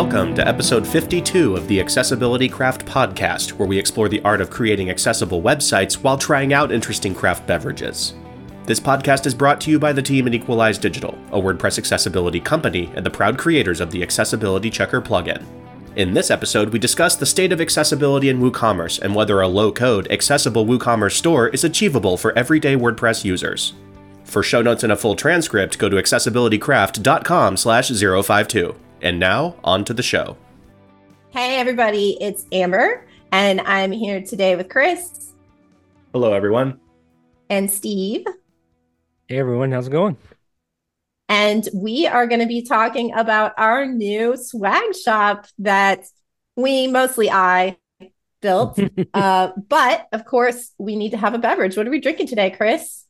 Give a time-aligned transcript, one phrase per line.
[0.00, 4.48] Welcome to episode 52 of the Accessibility Craft Podcast, where we explore the art of
[4.48, 8.14] creating accessible websites while trying out interesting craft beverages.
[8.64, 12.38] This podcast is brought to you by the team at Equalize Digital, a WordPress accessibility
[12.38, 15.44] company and the proud creators of the Accessibility Checker plugin.
[15.96, 20.08] In this episode, we discuss the state of accessibility in WooCommerce and whether a low-code,
[20.12, 23.74] accessible WooCommerce store is achievable for everyday WordPress users.
[24.22, 28.76] For show notes and a full transcript, go to accessibilitycraft.com slash 052.
[29.00, 30.36] And now, on to the show.
[31.30, 35.32] Hey, everybody, it's Amber, and I'm here today with Chris.
[36.12, 36.80] Hello, everyone.
[37.48, 38.24] And Steve.
[39.28, 40.16] Hey, everyone, how's it going?
[41.28, 46.04] And we are going to be talking about our new swag shop that
[46.56, 47.76] we mostly I
[48.40, 48.80] built.
[49.14, 51.76] uh, but of course, we need to have a beverage.
[51.76, 53.04] What are we drinking today, Chris?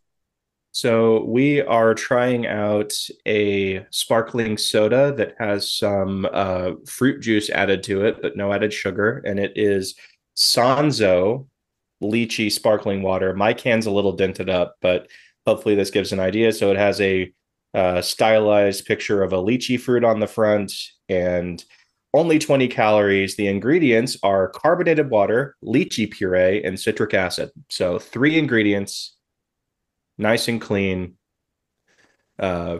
[0.79, 2.93] So we are trying out
[3.27, 8.73] a sparkling soda that has some uh, fruit juice added to it, but no added
[8.73, 9.97] sugar, and it is
[10.37, 11.49] Sanzo
[12.01, 13.35] lychee sparkling water.
[13.35, 15.09] My can's a little dented up, but
[15.45, 16.53] hopefully this gives an idea.
[16.53, 17.33] So it has a
[17.75, 20.73] uh, stylized picture of a lychee fruit on the front
[21.09, 21.65] and
[22.15, 23.35] only 20 calories.
[23.35, 27.51] The ingredients are carbonated water, lychee puree, and citric acid.
[27.69, 29.17] So three ingredients
[30.19, 31.17] nice and clean.
[32.39, 32.79] Uh,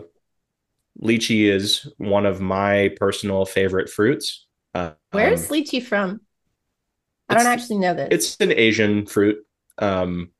[1.01, 4.47] lychee is one of my personal favorite fruits.
[4.73, 6.21] Uh, Where's um, lychee from?
[7.29, 8.09] I don't actually know this.
[8.11, 9.45] It's an Asian fruit.
[9.77, 10.31] Um,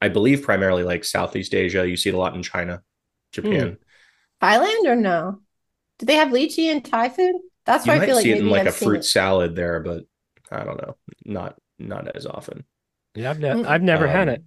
[0.00, 1.88] I believe primarily like Southeast Asia.
[1.88, 2.82] You see it a lot in China,
[3.32, 3.78] Japan.
[4.42, 5.40] Thailand or no?
[5.98, 7.36] Do they have lychee in Thai food?
[7.66, 9.04] That's You why I might feel like see it in like I've a fruit it.
[9.04, 10.04] salad there, but
[10.50, 10.96] I don't know.
[11.24, 12.64] Not not as often.
[13.14, 13.64] Yeah, I've, ne- Mm.
[13.64, 14.44] I've never had Um, it.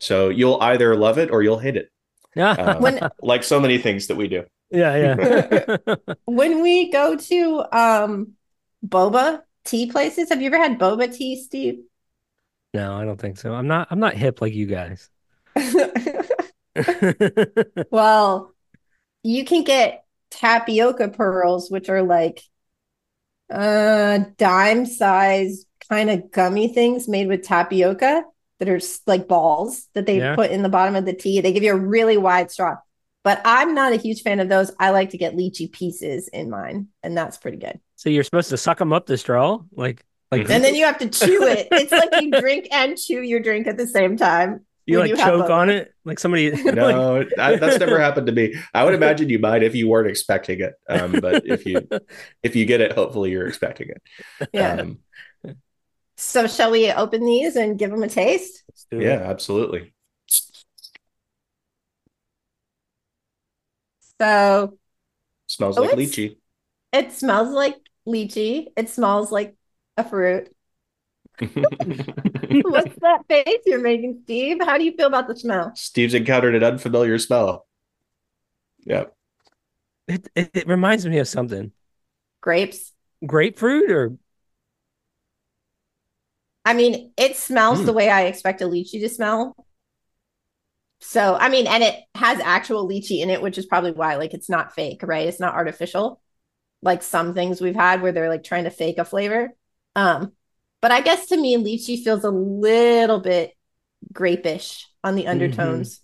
[0.00, 1.90] So you'll either love it or you'll hate it.
[2.36, 4.44] Yeah, Uh, When- like so many things that we do.
[4.70, 5.76] yeah, yeah.
[6.26, 8.32] When we go to um
[8.86, 11.80] boba tea places, have you ever had boba tea, Steve?
[12.74, 13.54] no, I don't think so.
[13.54, 13.88] I'm not.
[13.90, 15.08] I'm not hip like you guys.
[17.90, 18.54] well,
[19.22, 22.42] you can get tapioca pearls, which are like
[23.50, 28.22] uh dime sized kind of gummy things made with tapioca
[28.60, 30.34] that are s- like balls that they Yeah.
[30.34, 31.40] put in the bottom of the tea.
[31.40, 32.76] They give you a really wide straw.
[33.24, 34.70] But I'm not a huge fan of those.
[34.78, 37.78] I like to get lychee pieces in mine, and that's pretty good.
[37.96, 40.98] so you're supposed to suck them up the straw, like like And then you have
[40.98, 41.68] to chew it.
[41.72, 44.64] It's like you drink and chew your drink at the same time.
[44.86, 46.50] you like you choke on it, like somebody.
[46.64, 48.54] like- No, that, that's never happened to me.
[48.72, 50.74] I would imagine you might if you weren't expecting it.
[50.88, 51.86] Um, but if you
[52.42, 54.48] if you get it, hopefully you're expecting it.
[54.52, 54.74] Yeah.
[54.74, 54.98] Um,
[56.18, 58.64] So shall we open these and give them a taste?
[58.68, 59.02] Let's it.
[59.02, 59.94] yeah, absolutely.
[64.20, 64.78] So
[65.46, 66.36] Smells Oh, like it's- lychee.
[66.92, 67.76] it smells like
[68.06, 68.68] lychee.
[68.76, 69.56] It smells like
[69.96, 70.54] a fruit.
[71.40, 74.58] What's that face you're making, Steve?
[74.60, 75.72] How do you feel about the smell?
[75.76, 77.66] Steve's encountered an unfamiliar smell.
[78.84, 79.04] Yeah.
[80.08, 81.72] It, it it reminds me of something.
[82.40, 82.92] Grapes.
[83.24, 84.16] Grapefruit or
[86.68, 87.86] I mean, it smells Mm.
[87.86, 89.56] the way I expect a lychee to smell.
[91.00, 94.34] So, I mean, and it has actual lychee in it, which is probably why, like,
[94.34, 95.26] it's not fake, right?
[95.26, 96.20] It's not artificial,
[96.82, 99.48] like some things we've had where they're like trying to fake a flavor.
[99.96, 100.32] Um,
[100.82, 103.54] but I guess to me, lychee feels a little bit
[104.12, 106.02] grapish on the undertones.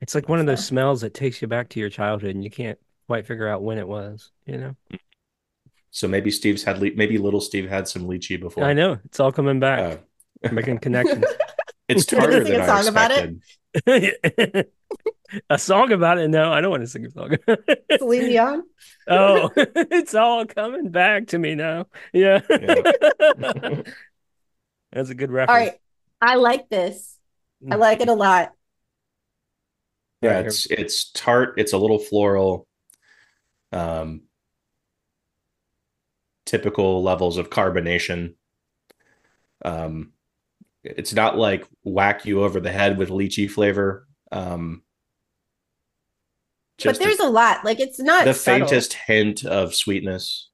[0.00, 2.50] it's like one of those smells that takes you back to your childhood, and you
[2.50, 2.78] can't
[3.08, 4.30] quite figure out when it was.
[4.46, 4.76] You know,
[5.94, 8.64] So maybe Steve's had le- maybe little Steve had some lychee before.
[8.64, 10.00] I know it's all coming back,
[10.42, 11.24] Uh, making connections.
[11.88, 13.36] it's You wanna tartar sing than a I song about it?
[13.74, 14.66] expected.
[15.50, 16.28] a song about it?
[16.28, 17.36] No, I don't want to sing a song.
[17.98, 18.62] Celine Dion.
[19.08, 21.86] oh, it's all coming back to me now.
[22.12, 22.40] Yeah.
[24.92, 25.70] That's a good reference.
[25.70, 25.78] right.
[26.20, 27.18] I like this.
[27.70, 28.52] I like it a lot.
[30.22, 31.54] Yeah, it's it's tart.
[31.58, 32.66] It's a little floral.
[33.72, 34.22] Um,
[36.52, 38.34] typical levels of carbonation.
[39.64, 40.12] Um,
[40.84, 44.06] it's not like whack you over the head with lychee flavor.
[44.30, 44.82] Um,
[46.84, 47.64] But there's the, a lot.
[47.64, 48.66] Like, it's not the subtle.
[48.68, 50.50] faintest hint of sweetness.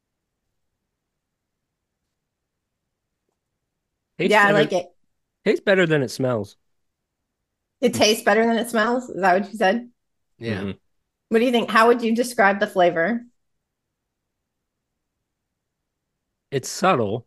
[4.19, 4.87] Tastes Yeah, I better- like it.
[5.45, 6.57] Tastes better than it smells.
[7.81, 9.09] It tastes better than it smells.
[9.09, 9.91] Is that what you said?
[10.41, 10.79] Mhm.
[11.31, 11.71] What do you think?
[11.71, 13.25] How would you describe the flavor?
[16.51, 17.27] It's subtle.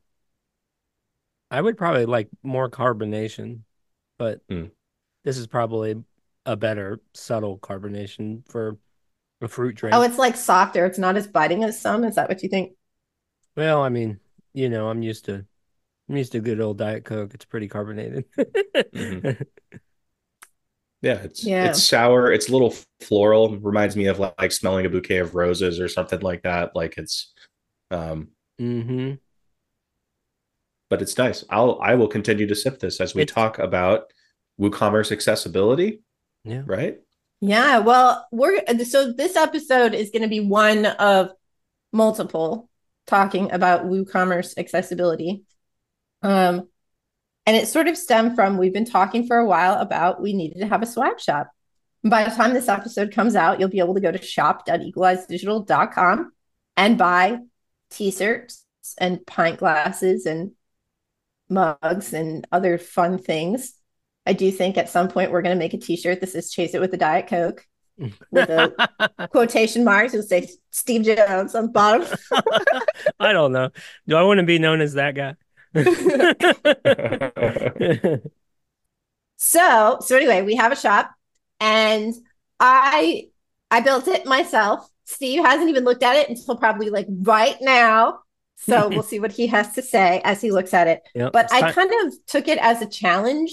[1.50, 3.62] I would probably like more carbonation,
[4.18, 4.66] but Hmm.
[5.24, 6.04] this is probably
[6.46, 8.78] a better subtle carbonation for
[9.42, 9.96] A fruit drink.
[9.96, 10.86] Oh, it's like softer.
[10.86, 12.04] It's not as biting as some.
[12.04, 12.74] Is that what you think?
[13.56, 14.20] Well, I mean,
[14.54, 15.46] you know, I'm used to
[16.10, 17.34] I'm used to good old Diet Coke.
[17.34, 18.26] It's pretty carbonated.
[18.94, 19.46] Mhm.
[21.02, 21.66] Yeah, it's Yeah.
[21.66, 22.32] it's sour.
[22.32, 23.58] It's a little floral.
[23.58, 26.76] Reminds me of like, like smelling a bouquet of roses or something like that.
[26.76, 27.34] Like it's,
[27.92, 28.30] um,
[28.62, 29.14] hmm
[30.90, 31.44] but it's nice.
[31.50, 34.12] I'll I will continue to sip this as we It's- talk about
[34.60, 36.02] WooCommerce accessibility.
[36.44, 36.64] Yeah.
[36.66, 37.00] Right.
[37.40, 41.32] Yeah, well, we're so this episode is going to be one of
[41.94, 42.70] multiple
[43.08, 45.44] talking about WooCommerce accessibility.
[46.22, 46.68] Um,
[47.48, 50.60] and it sort of stemmed from we've been talking for a while about we needed
[50.60, 51.50] to have a swag shop.
[52.04, 56.32] And by the time this episode comes out, you'll be able to go to shop.equalizedigital.com
[56.78, 57.40] and buy
[57.92, 58.66] t-shirts
[58.98, 60.52] and pint glasses and
[61.50, 63.74] mugs and other fun things.
[64.26, 66.74] I do think at some point we're going to make a t-shirt that says chase
[66.74, 67.66] it with a diet coke
[68.32, 70.14] with a quotation marks.
[70.14, 72.08] It'll say Steve Jones on the bottom.
[73.20, 73.70] I don't know.
[74.08, 75.36] Do I want to be known as that guy?
[79.38, 81.12] so so anyway, we have a shop
[81.60, 82.14] and
[82.60, 83.30] I
[83.70, 84.90] I built it myself.
[85.12, 88.20] Steve hasn't even looked at it until probably like right now.
[88.58, 91.02] So we'll see what he has to say as he looks at it.
[91.16, 93.52] Yep, But I kind of took it as a challenge.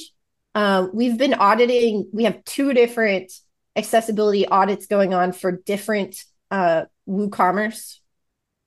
[0.54, 3.32] Um, we've been auditing, we have two different
[3.76, 6.16] accessibility audits going on for different
[6.50, 7.98] uh, WooCommerce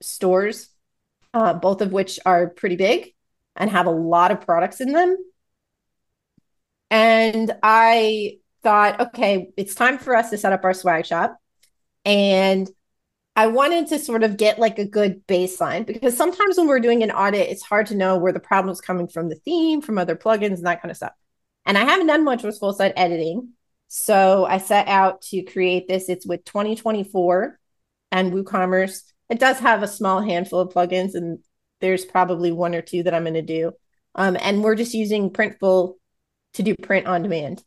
[0.02, 0.70] stores,
[1.34, 3.14] uh, both of which are pretty big
[3.56, 5.18] and have a lot of products in them.
[6.90, 11.38] And I thought, okay, it's time for us to set up our swag shop.
[12.06, 12.70] And
[13.36, 17.02] I wanted to sort of get like a good baseline because sometimes when we're doing
[17.02, 19.98] an audit, it's hard to know where the problem is coming from the theme, from
[19.98, 21.14] other plugins, and that kind of stuff.
[21.66, 23.54] And I haven't done much with full site editing.
[23.88, 26.10] So I set out to create this.
[26.10, 27.60] It's with 2024
[28.12, 29.04] and WooCommerce.
[29.30, 31.40] It does have a small handful of plugins, and
[31.80, 33.72] there's probably one or two that I'm going to do.
[34.16, 35.96] Um, and we're just using Printful
[36.54, 37.64] to do print on demand.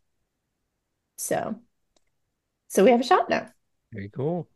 [1.17, 1.59] So,
[2.69, 3.49] so we have a shop now.
[3.93, 4.49] Very cool.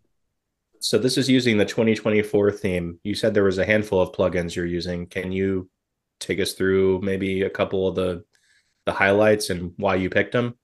[0.80, 3.00] So this is using the 2024 theme.
[3.02, 5.06] You said there was a handful of plugins you're using.
[5.06, 5.68] Can you
[6.20, 8.24] take us through maybe a couple of the
[8.86, 10.56] the highlights and why you picked them?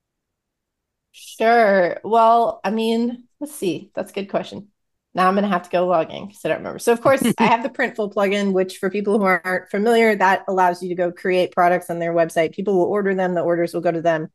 [1.11, 1.99] Sure.
[2.03, 3.91] Well, I mean, let's see.
[3.93, 4.69] That's a good question.
[5.13, 6.79] Now I'm going to have to go logging because I don't remember.
[6.79, 10.43] So, of course, I have the Printful plugin, which for people who aren't familiar, that
[10.47, 12.53] allows you to go create products on their website.
[12.53, 14.29] People will order them, the orders will go to them.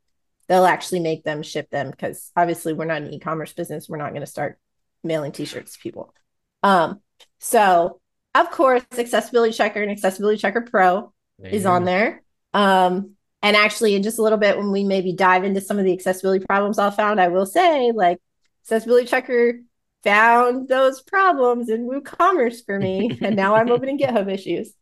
[0.49, 3.89] They'll actually make them, ship them, because obviously we're not an e-commerce business.
[3.89, 4.59] We're not going to start
[5.03, 6.15] mailing t-shirts to people.
[6.63, 7.01] Um,
[7.39, 8.01] so
[8.35, 11.13] of course, Accessibility Checker and Accessibility Checker Pro
[11.43, 12.23] is on there.
[12.53, 15.85] Um, and actually, in just a little bit, when we maybe dive into some of
[15.85, 18.19] the accessibility problems I found, I will say, like,
[18.65, 19.61] Accessibility Checker
[20.05, 24.73] found those problems in WooCommerce for me, and now I'm opening GitHub issues.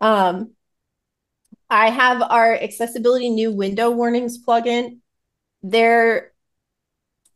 [0.00, 0.52] Um,
[1.70, 4.98] I have our accessibility new window warnings plugin.
[5.62, 6.29] There,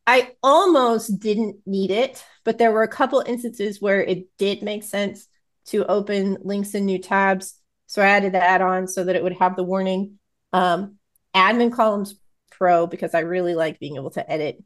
[0.07, 4.85] I almost didn't need it, but there were a couple instances where it did make
[4.85, 5.27] sense
[5.67, 7.59] to open links in new tabs.
[7.87, 10.19] So I added that on so that it would have the warning.
[10.53, 10.97] Um,
[11.35, 12.15] admin columns
[12.51, 14.63] pro because I really like being able to edit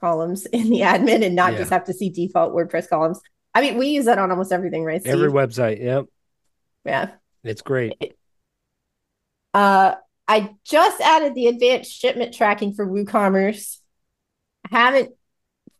[0.00, 1.58] columns in the admin and not Yeah.
[1.58, 3.20] just have to see default WordPress columns.
[3.54, 5.00] I mean, we use that on almost everything, right?
[5.00, 5.14] Steve?
[5.14, 5.82] Every website.
[5.82, 6.06] Yep.
[6.84, 7.10] yeah.
[7.42, 8.14] It's great.
[9.54, 9.94] Uh,
[10.28, 13.78] I just added the advanced shipment tracking for WooCommerce.
[14.72, 15.12] I haven't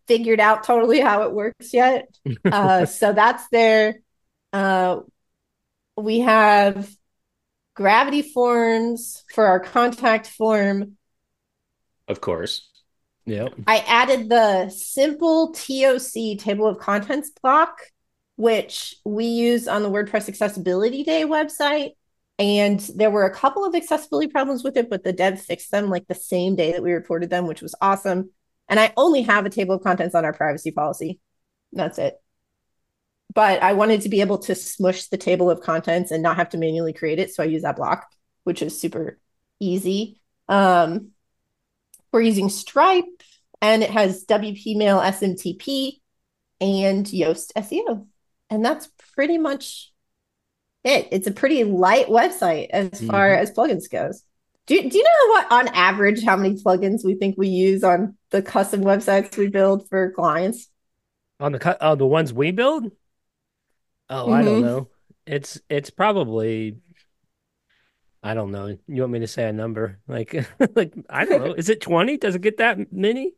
[0.07, 2.09] figured out totally how it works yet.
[2.45, 3.97] Uh, so that's there.
[4.53, 5.01] Uh,
[5.97, 6.89] we have
[7.75, 10.97] gravity forms for our contact form.
[12.09, 12.69] Of course.
[13.27, 13.55] Yep.
[13.67, 17.81] I added the simple TOC table of contents block,
[18.37, 21.91] which we use on the WordPress Accessibility Day website.
[22.39, 25.89] And there were a couple of accessibility problems with it, but the dev fixed them
[25.89, 28.31] like the same day that we reported them, which was awesome.
[28.69, 31.21] And I only have a table of contents on our privacy policy.
[31.73, 32.21] That's it.
[33.35, 36.51] But I wanted to be able to smush the table of contents and not have
[36.51, 37.35] to manually create it.
[37.35, 38.07] So I use that block,
[38.45, 39.19] which is super
[39.61, 40.21] easy.
[40.49, 41.11] Um,
[42.13, 43.05] we're using Stripe
[43.61, 46.01] and it has WP Mail SMTP
[46.61, 48.07] and Yoast SEO.
[48.49, 49.93] And that's pretty much
[50.85, 51.09] it.
[51.11, 54.23] It's a pretty light website as far as plugins goes.
[54.67, 58.17] Do, do you know what on average how many plugins we think we use on
[58.31, 60.69] the custom websites we build for clients?
[61.41, 62.91] On the cut, oh, the ones we build?
[64.09, 64.61] Oh, I don't Mhm.
[64.61, 64.89] know.
[65.27, 66.77] It's it's probably
[68.23, 68.77] I don't know.
[68.89, 70.01] You want me to say a number?
[70.09, 70.35] Like
[70.77, 71.53] like I don't know.
[71.53, 72.17] Is it 20?
[72.17, 73.35] Does it get that many?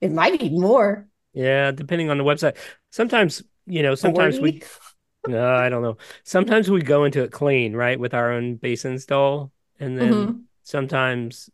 [0.00, 1.06] It might be more.
[1.32, 2.56] Yeah, depending on the website.
[2.90, 4.62] Sometimes, you know, sometimes we
[5.26, 5.98] no, I don't know.
[6.24, 10.46] Sometimes we go into it clean, right, with our own base install, and then Mhm.
[10.66, 11.48] Sometimes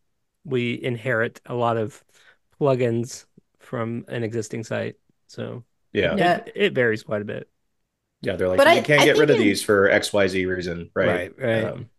[0.44, 2.02] we inherit a lot of
[2.60, 3.26] plugins
[3.60, 4.96] from an existing site.
[5.28, 6.16] So Yeah.
[6.16, 6.36] Yeah.
[6.38, 7.48] it, it varies quite a bit.
[8.22, 8.36] Yeah.
[8.36, 10.90] They're like, But you I- can't I get rid of in- these for XYZ reason.
[10.94, 11.06] Right.
[11.06, 11.64] Right, right.
[11.72, 11.90] Um,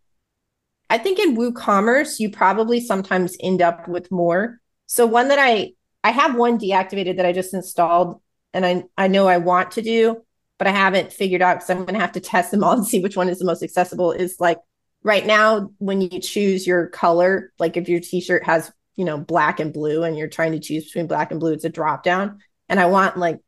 [0.90, 4.60] I think in WooCommerce, you probably sometimes end up with more.
[4.88, 8.20] So one that I I have one deactivated that I just installed
[8.54, 10.24] and I I know I want to do,
[10.58, 12.86] but I haven't figured out because I'm going to have to test them all and
[12.86, 14.12] see which one is the most accessible.
[14.12, 14.58] Is like
[15.04, 19.60] right now when you choose your color, like if your t-shirt has you know black
[19.60, 22.40] and blue and you're trying to choose between black and blue, it's a drop down,
[22.70, 23.40] and I want like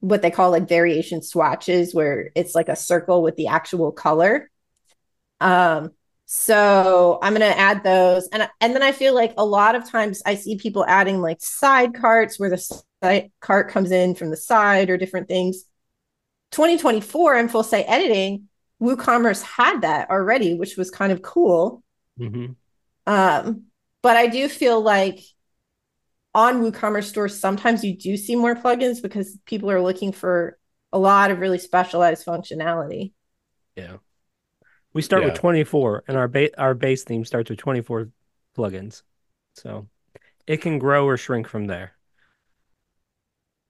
[0.00, 4.50] what they call like variation swatches where it's like a circle with the actual color.
[5.40, 5.92] Um,
[6.26, 10.22] so I'm gonna add those, and and then I feel like a lot of times
[10.24, 12.58] I see people adding like side carts where the
[13.02, 15.64] side cart comes in from the side or different things.
[16.52, 18.48] 2024 and full site editing,
[18.82, 21.82] WooCommerce had that already, which was kind of cool.
[22.18, 22.56] hmm
[23.06, 23.64] Um,
[24.02, 25.20] but I do feel like
[26.34, 30.58] on WooCommerce stores, sometimes you do see more plugins because people are looking for
[30.92, 33.12] a lot of really specialized functionality.
[33.76, 33.98] Yeah.
[34.94, 38.10] We start with 24 and our base our base theme starts with 24
[38.56, 39.02] plugins.
[39.54, 39.88] So
[40.46, 41.94] it can grow or shrink from there.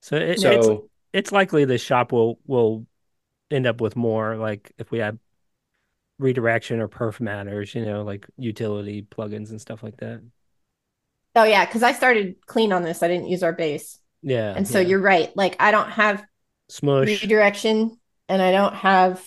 [0.00, 2.86] So it, it's so it's likely the shop will will
[3.52, 5.18] end up with more like if we add
[6.18, 10.22] redirection or Perfmatters, you know, like utility plugins and stuff like that.
[11.34, 13.02] Oh yeah, because I started clean on this.
[13.02, 13.98] I didn't use our base.
[14.22, 14.52] Yeah.
[14.56, 14.88] And so yeah.
[14.88, 15.34] you're right.
[15.36, 16.24] Like I don't have
[16.68, 17.22] smush.
[17.22, 19.18] redirection and I don't have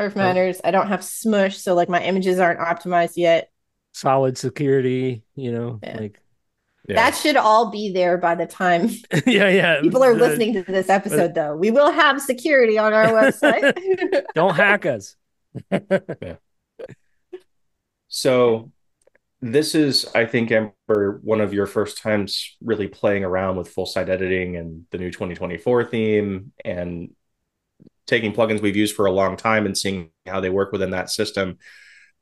[0.00, 0.18] perf oh.
[0.18, 0.60] matters.
[0.64, 1.58] I don't have smush.
[1.58, 3.50] So like my images aren't optimized yet.
[3.92, 5.98] solid security, you know, Yeah.
[6.00, 6.20] like
[6.86, 6.96] yeah.
[6.96, 8.88] That should all be there by the time
[9.26, 9.80] yeah, yeah.
[9.80, 11.56] people are listening to this episode though.
[11.56, 14.24] We will have security on our website.
[14.34, 15.16] Don't hack us.
[18.08, 18.70] So
[19.40, 23.86] this is, I think, Amber, one of your first times really playing around with full
[23.86, 27.10] site editing and the new 2024 theme and
[28.06, 31.10] taking plugins we've used for a long time and seeing how they work within that
[31.10, 31.58] system.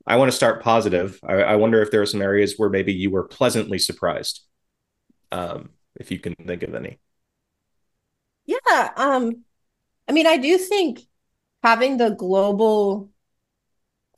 [0.05, 1.19] I want to start positive.
[1.23, 4.41] I, I wonder if there are some areas where maybe you were pleasantly surprised,
[5.33, 6.99] um, if you can think of any.
[8.45, 9.43] Yeah, um,
[10.07, 11.01] I mean, I do think
[11.63, 13.11] having the global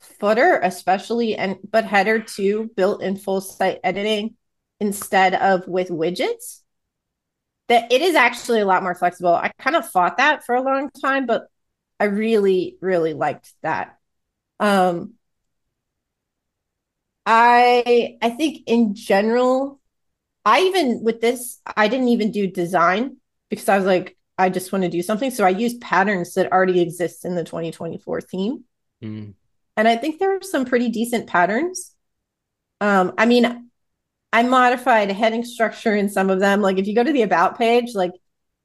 [0.00, 4.36] footer, especially and but header too, built in full site editing
[4.80, 6.60] instead of with widgets,
[7.68, 9.34] that it is actually a lot more flexible.
[9.34, 11.48] I kind of fought that for a long time, but
[11.98, 13.98] I really, really liked that.
[14.60, 15.14] Um,
[17.24, 19.80] I I think in general,
[20.46, 23.16] I even with this, I didn't even do design
[23.50, 25.32] because I was like, I just want to do something.
[25.32, 28.64] So I used patterns that already exist in the 2024 theme.
[29.02, 29.34] Mm.
[29.76, 31.94] And I think there are some pretty decent patterns.
[32.80, 33.70] Um, I mean,
[34.32, 36.62] I modified a heading structure in some of them.
[36.62, 38.12] Like if you go to the about page, like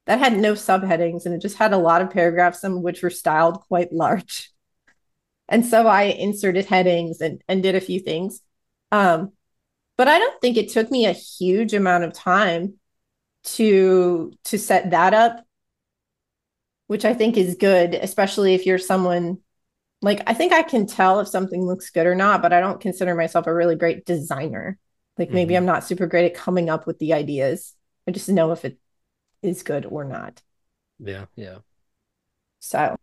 [0.06, 3.02] that had no subheadings and it just had a lot of paragraphs, some of which
[3.02, 4.50] were styled quite large.
[5.48, 8.40] And so I inserted headings and, and did a few things.
[8.92, 9.32] Um,
[9.96, 12.74] but I don't think it took me a huge amount of time
[13.44, 15.44] to to set that up,
[16.86, 19.38] which I think is good, especially if you're someone
[20.02, 22.80] like I think I can tell if something looks good or not, but I don't
[22.80, 24.78] consider myself a really great designer.
[25.18, 25.58] Like maybe Mhm.
[25.58, 27.74] I'm not super great at coming up with the ideas.
[28.08, 28.78] I just know if it
[29.42, 30.42] is good or not.
[30.98, 31.58] Yeah, yeah.
[32.60, 32.96] So,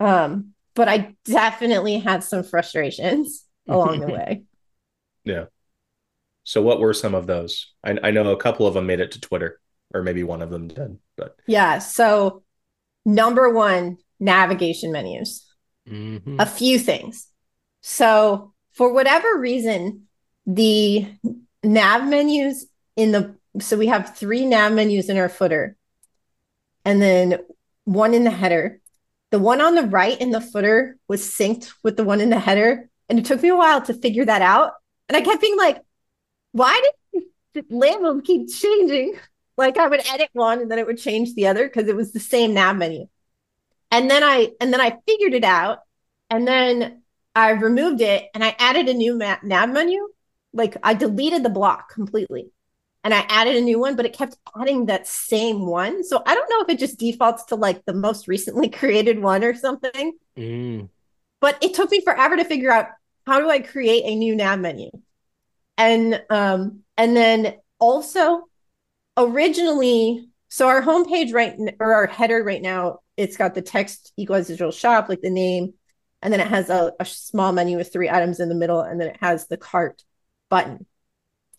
[0.00, 4.44] um, but I definitely had some frustrations along the way.
[5.24, 5.46] Yeah.
[6.44, 7.72] So what were some of those?
[7.84, 9.60] I, I know a couple of them made it to Twitter,
[9.94, 11.78] or maybe one of them did, but Yeah.
[11.78, 12.42] So,
[13.04, 15.46] number one, navigation menus.
[15.88, 16.36] Mhm.
[16.38, 17.26] a few things.
[17.80, 20.06] So, for whatever reason,
[20.46, 21.06] the
[21.62, 22.66] nav menus
[22.96, 25.76] in the so we have three nav menus in our footer
[26.84, 27.38] and then
[27.84, 28.80] one in the header.
[29.30, 32.38] The one on the right in the footer was synced with the one in the
[32.38, 32.88] header.
[33.08, 34.72] And it took me a while to figure that out.
[35.08, 35.78] And I kept being like,
[36.52, 36.80] why
[37.12, 39.14] did the label keep changing?
[39.56, 42.12] Like I would edit one and then it would change the other because it was
[42.12, 43.06] the same nav menu.
[43.90, 45.80] And then I and then I figured it out
[46.30, 47.02] and then
[47.34, 50.08] I removed it and I added a new nav menu.
[50.52, 52.50] Like I deleted the block completely
[53.04, 56.04] and I added a new one, but it kept adding that same one.
[56.04, 59.44] So I don't know if it just defaults to like the most recently created one
[59.44, 60.88] or something, Mm.
[61.40, 62.86] but it took me forever to figure out
[63.26, 64.90] how do I create a new nav menu.
[65.80, 68.42] And um and then also
[69.16, 74.48] originally So our homepage right or our header right now, it's got the text Equalize
[74.48, 75.74] Digital shop, like the name,
[76.22, 79.00] and then it has a, a small menu with three items in the middle, and
[79.00, 80.02] then it has the cart
[80.50, 80.86] button.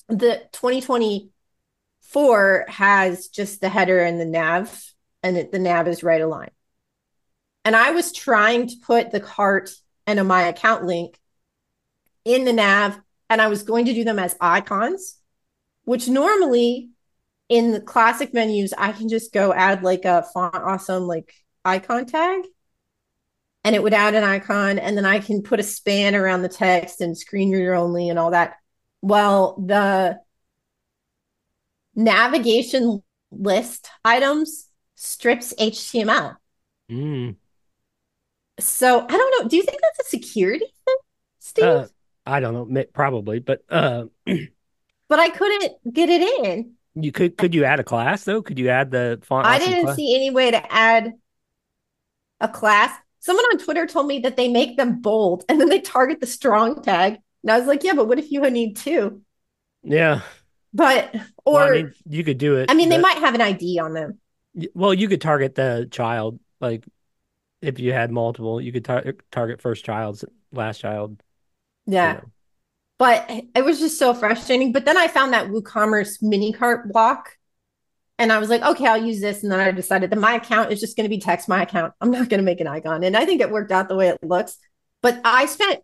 [0.10, 4.84] The 2024 has just the header and the nav,
[5.24, 6.52] and the nav is right aligned.
[7.66, 9.70] And I was trying to put the cart
[10.08, 11.20] and a my account link
[12.26, 13.00] in the nav,
[13.32, 15.18] and I was going to do them as icons,
[15.86, 16.90] which normally
[17.48, 21.34] in the classic menus, I can just go add like a font awesome like
[21.64, 22.42] icon tag
[23.64, 26.50] and it would add an icon and then I can put a span around the
[26.50, 28.56] text and screen reader only and all that.
[29.02, 30.20] Well, the
[31.96, 36.36] navigation list items strips HTML.
[36.92, 37.38] Mm.
[38.60, 39.48] So I don't know.
[39.48, 40.98] Do you think that's a security thing,
[41.40, 41.64] Steve?
[41.64, 41.88] Uh,
[42.26, 44.06] I don't know, probably, but uh,
[45.08, 46.76] but I couldn't get it in.
[46.96, 48.42] you could could you add a class though?
[48.42, 49.48] Could you add the font?
[49.48, 49.96] I didn't class?
[49.96, 51.14] see any way to add
[52.40, 52.98] a class.
[53.20, 56.28] Someone on Twitter told me that they make them bold and then they target the
[56.28, 57.20] strong tag.
[57.44, 59.22] And I was like, yeah, but what if you need two?
[59.84, 60.22] Yeah,
[60.74, 61.14] But
[61.46, 62.74] or well, I I mean, mean, you could do it.
[62.78, 64.20] they but- they might have an ID on them.
[64.74, 66.86] Well, you could target the child, like
[67.62, 71.22] if you had multiple, you could tar target first child, last child.
[71.92, 72.14] You Yeah.
[72.14, 72.32] know.
[72.98, 74.72] But it was just so frustrating.
[74.72, 77.38] But then I found that WooCommerce mini cart block.
[78.20, 79.42] And I was like, okay, I'll use this.
[79.42, 81.94] And then I decided that my account is just going to be text my account.
[82.00, 83.04] I'm not going to make an icon.
[83.04, 84.58] And I think it worked out the way it looks.
[85.02, 85.80] But I spent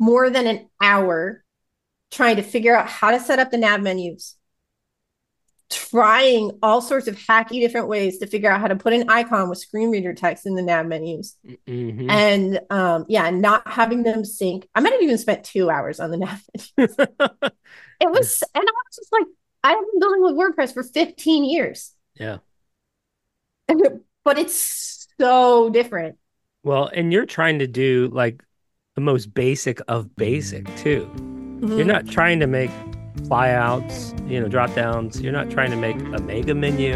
[0.00, 1.44] more than an hour
[2.10, 4.34] trying to figure out how to set up the nav menus,
[5.70, 9.48] trying all sorts of hacky different ways to figure out how to put an icon
[9.50, 11.36] with screen reader text in the nav menus.
[11.66, 12.10] Mhm.
[12.10, 14.66] And um, yeah, not having them sync.
[14.74, 16.42] I might have even spent two hours on the nav
[16.76, 16.96] menus.
[18.00, 19.26] It was, and I was just like,
[19.64, 22.38] I have been building with WordPress for 15 years, Yeah.
[24.24, 26.16] but it's so different.
[26.62, 28.42] Well, and you're trying to do like
[28.94, 31.10] the most basic of basic too.
[31.60, 32.70] You're not trying to make
[33.22, 35.20] flyouts, you know, drop downs.
[35.20, 36.94] You're not trying to make a mega menu.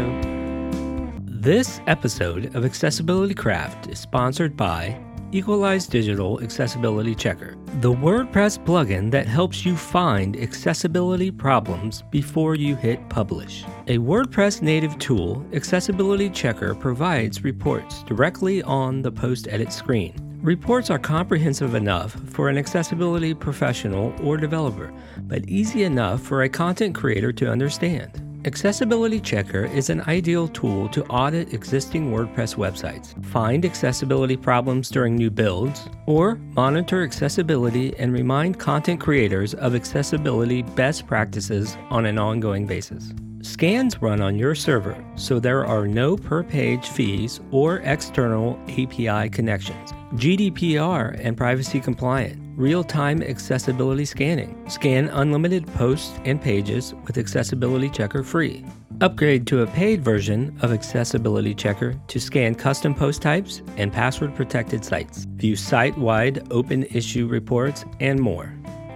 [1.25, 4.97] This episode of Accessibility Craft is sponsored by
[5.33, 12.75] Equalize Digital Accessibility Checker, the WordPress plugin that helps you find accessibility problems before you
[12.75, 13.63] hit publish.
[13.87, 20.32] A WordPress native tool, Accessibility Checker provides reports directly on the post edit screen.
[20.43, 26.49] Reports are comprehensive enough for an accessibility professional or developer, but easy enough for a
[26.49, 28.21] content creator to understand.
[28.43, 35.15] Accessibility Checker is an ideal tool to audit existing WordPress websites, find accessibility problems during
[35.15, 42.19] new builds, or monitor accessibility and remind content creators of accessibility best practices on an
[42.19, 43.13] ongoing basis.
[43.43, 49.29] Scans run on your server, so there are no per page fees or external API
[49.29, 49.91] connections.
[50.13, 54.57] GDPR and privacy compliant, real time accessibility scanning.
[54.69, 58.63] Scan unlimited posts and pages with Accessibility Checker free.
[59.01, 64.33] Upgrade to a paid version of Accessibility Checker to scan custom post types and password
[64.35, 65.25] protected sites.
[65.35, 68.53] View site wide open issue reports and more.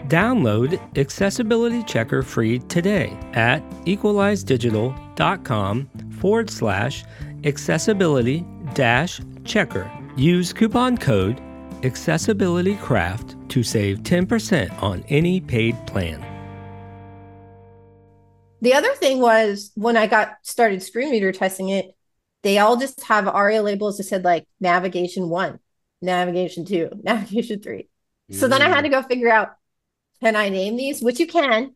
[0.07, 5.89] Download Accessibility Checker free today at equalizedigital.com
[6.19, 7.03] forward slash
[7.43, 9.91] accessibility dash checker.
[10.15, 11.41] Use coupon code
[11.81, 16.23] accessibilitycraft to save 10% on any paid plan.
[18.61, 21.95] The other thing was when I got started screen reader testing it,
[22.43, 25.59] they all just have ARIA labels that said like navigation one,
[26.01, 27.89] navigation two, navigation three.
[28.31, 28.91] So then I had to mm.
[28.91, 29.55] go figure out
[30.21, 31.01] can I name these?
[31.01, 31.75] Which you can.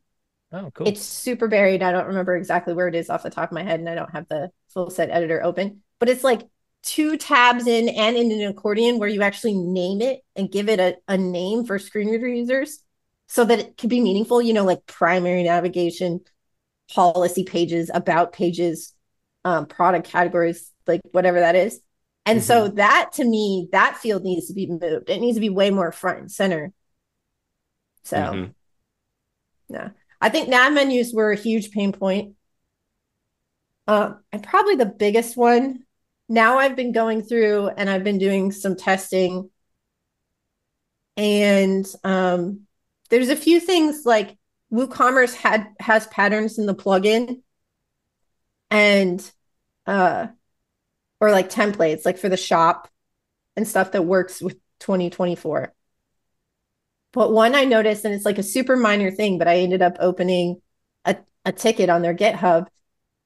[0.51, 0.87] Oh, cool.
[0.87, 1.81] It's super buried.
[1.81, 3.95] I don't remember exactly where it is off the top of my head, and I
[3.95, 6.41] don't have the full site editor open, but it's like
[6.83, 10.79] two tabs in and in an accordion where you actually name it and give it
[10.79, 12.83] a, a name for screen reader users
[13.27, 16.19] so that it can be meaningful, you know, like primary navigation,
[16.93, 18.93] policy pages, about pages,
[19.45, 21.79] um, product categories, like whatever that is.
[22.25, 25.09] And so that to me, that field needs to be moved.
[25.09, 26.73] It needs to be way more front and center.
[28.03, 28.55] So Mhm.
[29.69, 32.35] yeah, I think nav menus were a huge pain point.
[33.87, 35.83] Uh, and probably the biggest one.
[36.29, 39.49] Now I've been going through and I've been doing some testing.
[41.17, 42.61] And um,
[43.09, 44.37] there's a few things like
[44.71, 47.41] WooCommerce had has patterns in the plugin
[48.69, 49.31] and
[49.85, 50.27] uh
[51.19, 52.89] or like templates like for the shop
[53.57, 55.73] and stuff that works with 2024.
[57.13, 59.97] But one I noticed, and it's like a super minor thing, but I ended up
[59.99, 60.61] opening
[61.05, 62.67] a, a ticket on their GitHub.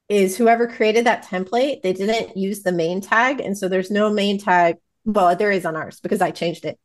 [0.09, 3.39] is whoever created that template, they didn't use the main tag.
[3.41, 4.77] And so there's no main tag.
[5.05, 6.79] Well, there is on ours because I changed it.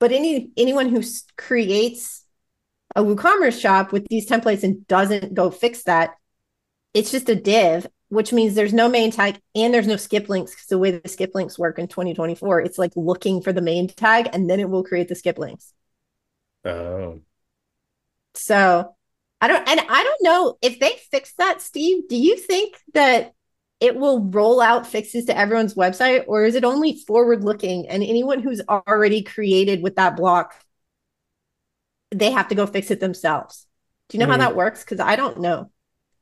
[0.00, 1.02] But any anyone who
[1.36, 2.24] creates
[2.96, 6.16] a WooCommerce shop with these templates and doesn't go fix that,
[6.94, 10.52] it's just a div, which means there's no main tag and there's no skip links
[10.52, 13.88] because the way the skip links work in 2024, it's like looking for the main
[13.88, 15.72] tag and then it will create the skip links.
[16.64, 17.20] Oh.
[18.34, 18.94] So
[19.40, 22.08] I don't, and I don't know if they fix that, Steve.
[22.08, 23.32] Do you think that
[23.80, 28.02] it will roll out fixes to everyone's website, or is it only forward looking and
[28.02, 30.54] anyone who's already created with that block,
[32.10, 33.66] they have to go fix it themselves?
[34.08, 34.50] Do you know I mean, how hmm.
[34.50, 34.84] that works?
[34.84, 35.70] Because I don't know.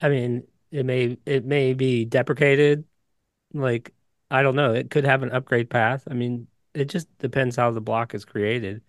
[0.01, 2.85] I mean, it may it may be deprecated.
[3.53, 3.93] Like
[4.31, 4.75] I don't know.
[4.75, 6.05] It could have an upgrade path.
[6.09, 8.83] I mean, it just depends how the block is created.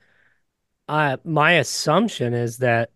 [0.89, 2.89] Uh, my assumption is that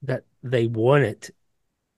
[0.00, 1.30] that they wouldn't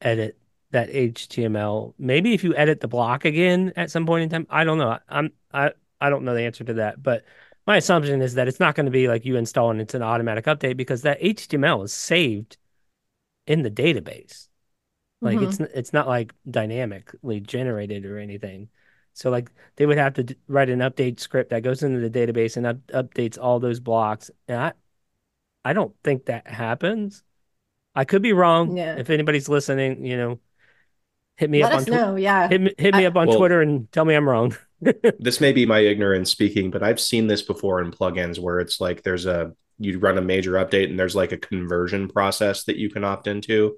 [0.01, 0.37] edit
[0.73, 1.95] that HTML.
[1.97, 4.99] Maybe if you edit the block again at some point in time, I don't know.
[5.09, 7.25] I'm I I don't know the answer to that, but
[7.69, 10.03] my assumption is that it's not going to be like you install and it's an
[10.03, 12.57] automatic update because that HTML is saved
[13.47, 14.49] in the database.
[15.21, 15.63] Like mm-hmm.
[15.63, 18.71] it's it's not like dynamically generated or anything.
[19.19, 22.09] So like they would have to d- write an update script that goes into the
[22.09, 24.31] database and up- updates all those blocks.
[24.47, 24.73] And I
[25.65, 27.25] I don't think that happens.
[27.97, 28.77] I could be wrong.
[28.77, 28.97] Yeah.
[28.97, 30.39] If anybody's listening, you know,
[31.37, 32.19] hit me Let up on Twitter.
[32.19, 32.49] Yeah.
[32.49, 34.57] Hit, hit me I, up on well, Twitter and tell me I'm wrong.
[35.19, 38.81] this may be my ignorance speaking, but I've seen this before in plugins where it's
[38.81, 42.77] like there's a you run a major update and there's like a conversion process that
[42.77, 43.77] you can opt into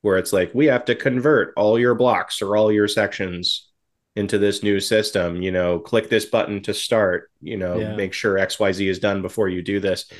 [0.00, 3.69] where it's like we have to convert all your blocks or all your sections
[4.16, 7.94] into this new system you know click this button to start you know yeah.
[7.94, 10.10] make sure xyz is done before you do this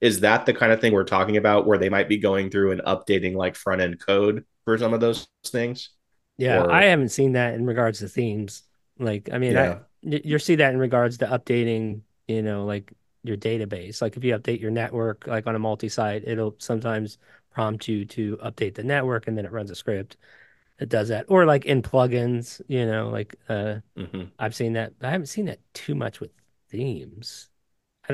[0.00, 2.72] is that the kind of thing we're talking about where they might be going through
[2.72, 5.90] and updating like front end code for some of those things?
[6.36, 6.70] Yeah, or...
[6.70, 8.62] I haven't seen that in regards to themes.
[8.98, 9.78] Like, I mean, yeah.
[10.04, 14.02] I, you see that in regards to updating, you know, like your database.
[14.02, 17.18] Like if you update your network, like on a multi-site, it'll sometimes
[17.50, 20.18] prompt you to update the network, and then it runs a script
[20.78, 21.26] that does that.
[21.28, 24.24] Or like in plugins, you know, like uh, mm-hmm.
[24.38, 24.92] I've seen that.
[25.02, 26.30] I haven't seen that too much with
[26.70, 27.48] themes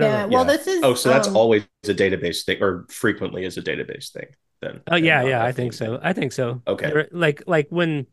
[0.01, 0.27] yeah.
[0.27, 0.57] Well, yeah.
[0.57, 0.81] this is.
[0.83, 4.27] Oh, so that's um, always a database thing, or frequently is a database thing.
[4.61, 4.81] Then.
[4.87, 5.45] Oh yeah, yeah.
[5.45, 5.99] I think so.
[6.03, 6.63] I think so.
[6.67, 7.07] Okay.
[7.11, 8.07] Like like when,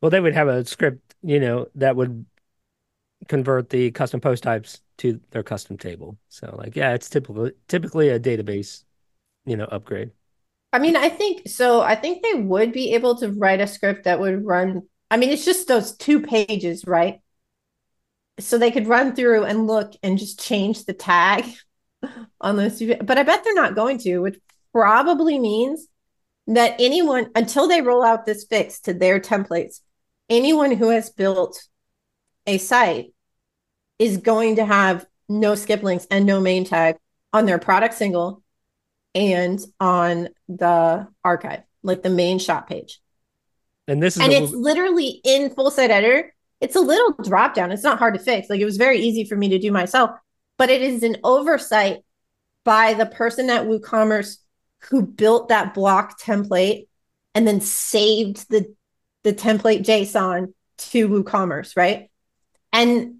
[0.00, 2.26] well, they would have a script, you know, that would
[3.28, 6.18] convert the custom post types to their custom table.
[6.28, 8.84] So like, yeah, it's typically typically a database,
[9.46, 10.10] you know, upgrade.
[10.76, 11.80] I mean, I think so.
[11.80, 14.82] I think they would be able to write a script that would run.
[15.10, 17.20] I mean, it's just those two pages, right?
[18.38, 21.44] so they could run through and look and just change the tag
[22.40, 24.38] on those two but i bet they're not going to which
[24.72, 25.86] probably means
[26.46, 29.80] that anyone until they roll out this fix to their templates
[30.28, 31.62] anyone who has built
[32.46, 33.12] a site
[33.98, 36.96] is going to have no skip links and no main tag
[37.32, 38.42] on their product single
[39.16, 43.00] and on the archive like the main shop page
[43.88, 47.70] and this is and it's literally in full site editor it's a little drop down.
[47.70, 48.48] It's not hard to fix.
[48.48, 50.10] Like it was very easy for me to do myself,
[50.58, 52.02] but it is an oversight
[52.64, 54.38] by the person at WooCommerce
[54.90, 56.88] who built that block template
[57.34, 58.74] and then saved the
[59.22, 62.10] the template JSON to WooCommerce, right?
[62.72, 63.16] And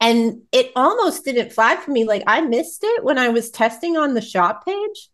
[0.00, 2.04] and it almost didn't flag for me.
[2.04, 5.10] Like I missed it when I was testing on the shop page.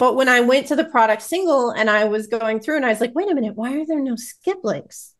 [0.00, 2.88] But when I went to the product single and I was going through and I
[2.88, 5.14] was like, wait a minute, why are there no skip links?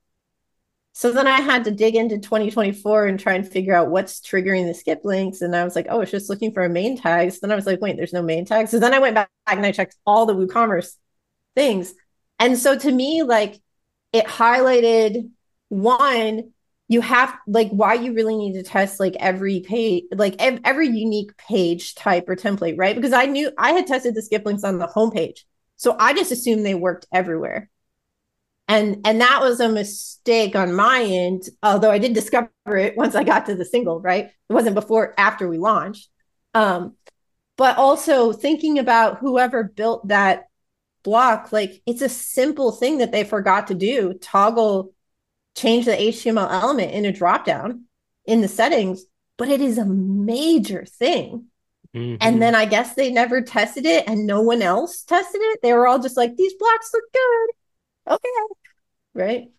[0.95, 4.67] So then I had to dig into 2024 and try and figure out what's triggering
[4.67, 5.43] the skip links.
[5.43, 7.31] And I was like, oh, it's just looking for a main tag.
[7.31, 8.69] So then I was like, wait, there's no main tag.
[8.69, 10.97] So then I went back and I checked all the WooCommerce
[11.55, 11.93] things.
[12.39, 13.61] And so to me, like
[14.15, 15.29] it highlighted
[15.69, 16.53] one,
[16.91, 20.89] you have like why you really need to test like every page, like ev- every
[20.89, 22.97] unique page type or template, right?
[22.97, 25.45] Because I knew I had tested the skip links on the homepage.
[25.77, 27.71] So I just assumed they worked everywhere
[28.69, 33.15] and and that was a mistake on my end although i did discover it once
[33.15, 36.09] i got to the single right it wasn't before after we launched
[36.55, 36.95] um
[37.57, 40.45] but also thinking about whoever built that
[41.03, 44.93] block like it's a simple thing that they forgot to do toggle
[45.57, 47.83] change the html element in a dropdown
[48.25, 49.05] in the settings
[49.37, 51.47] but it is a major thing
[51.95, 52.17] mm-hmm.
[52.21, 55.73] and then i guess they never tested it and no one else tested it they
[55.73, 58.29] were all just like these blocks look good okay
[59.15, 59.51] right?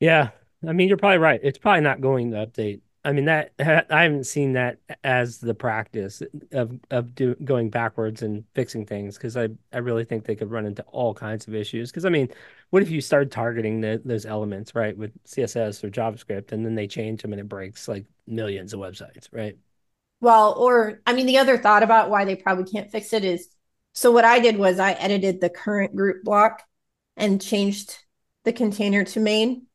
[0.00, 0.30] Yeah.
[0.66, 1.40] I mean, you're probably right.
[1.42, 5.54] It's probably not going to update I mean that I haven't seen that as the
[5.54, 10.34] practice of of do, going backwards and fixing things because I I really think they
[10.34, 11.90] could run into all kinds of issues.
[11.90, 12.28] Because I mean,
[12.74, 16.74] what if you start targeting the, those elements right with CSS or JavaScript and then
[16.74, 19.56] they change them and it breaks like millions of websites, right?
[20.20, 23.48] Well, or I mean, the other thought about why they probably can't fix it is
[23.92, 26.64] so what I did was I edited the current group block
[27.16, 27.96] and changed
[28.42, 29.66] the container to main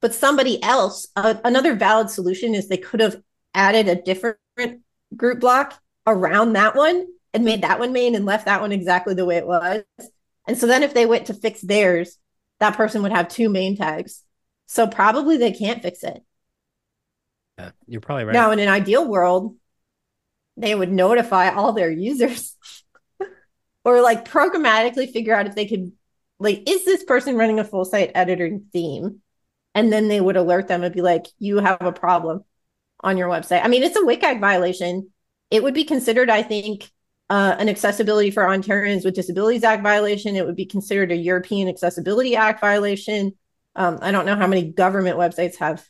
[0.00, 3.20] but somebody else, uh, another valid solution is they could have
[3.52, 4.38] added a different
[5.14, 9.12] group block around that one and made that one main and left that one exactly
[9.12, 9.82] the way it was.
[10.46, 12.16] And so then if they went to fix theirs,
[12.60, 14.24] that person would have two main tags.
[14.66, 16.22] So probably they can't fix it.
[17.58, 18.32] Yeah, you're probably right.
[18.32, 19.56] Now, in an ideal world,
[20.56, 22.56] they would notify all their users
[23.84, 25.92] or like programmatically figure out if they could,
[26.38, 29.22] like, is this person running a full site editing theme?
[29.78, 32.44] and then they would alert them and be like, you have a problem
[33.00, 33.64] on your website.
[33.64, 35.12] I mean, it's a WCAG violation.
[35.52, 36.90] It would be considered, I think,
[37.30, 40.36] uh, an Accessibility for Ontarians with Disabilities Act violation.
[40.36, 43.32] It would be considered a European Accessibility Act violation.
[43.76, 45.84] Um, I don't know how many government websites have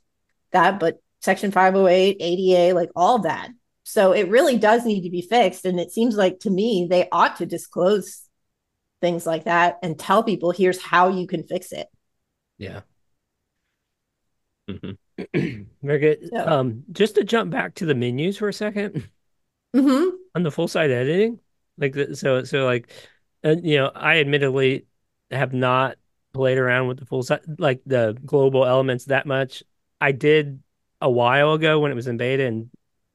[0.53, 3.51] that, but Section 508, ADA, like all that.
[3.85, 5.65] So it really does need to be fixed.
[5.65, 8.23] And it seems like to me, they ought to disclose
[9.01, 11.87] things like that and tell people here's how you can fix it.
[12.59, 12.81] Yeah.
[14.69, 15.65] Mm-hmm.
[15.83, 16.29] Very good.
[16.33, 16.45] Yeah.
[16.45, 19.05] Um, just to jump back to the menus for a 2nd
[19.75, 20.17] mm-hmm.
[20.35, 21.41] on the full site editing,
[21.77, 22.91] like the, so, so like,
[23.45, 24.87] uh, you know, I admittedly
[25.31, 25.97] have not
[26.33, 29.63] played around with the full site, like the global elements that much.
[30.01, 30.63] I did
[31.01, 32.71] a while ago when it was in beta and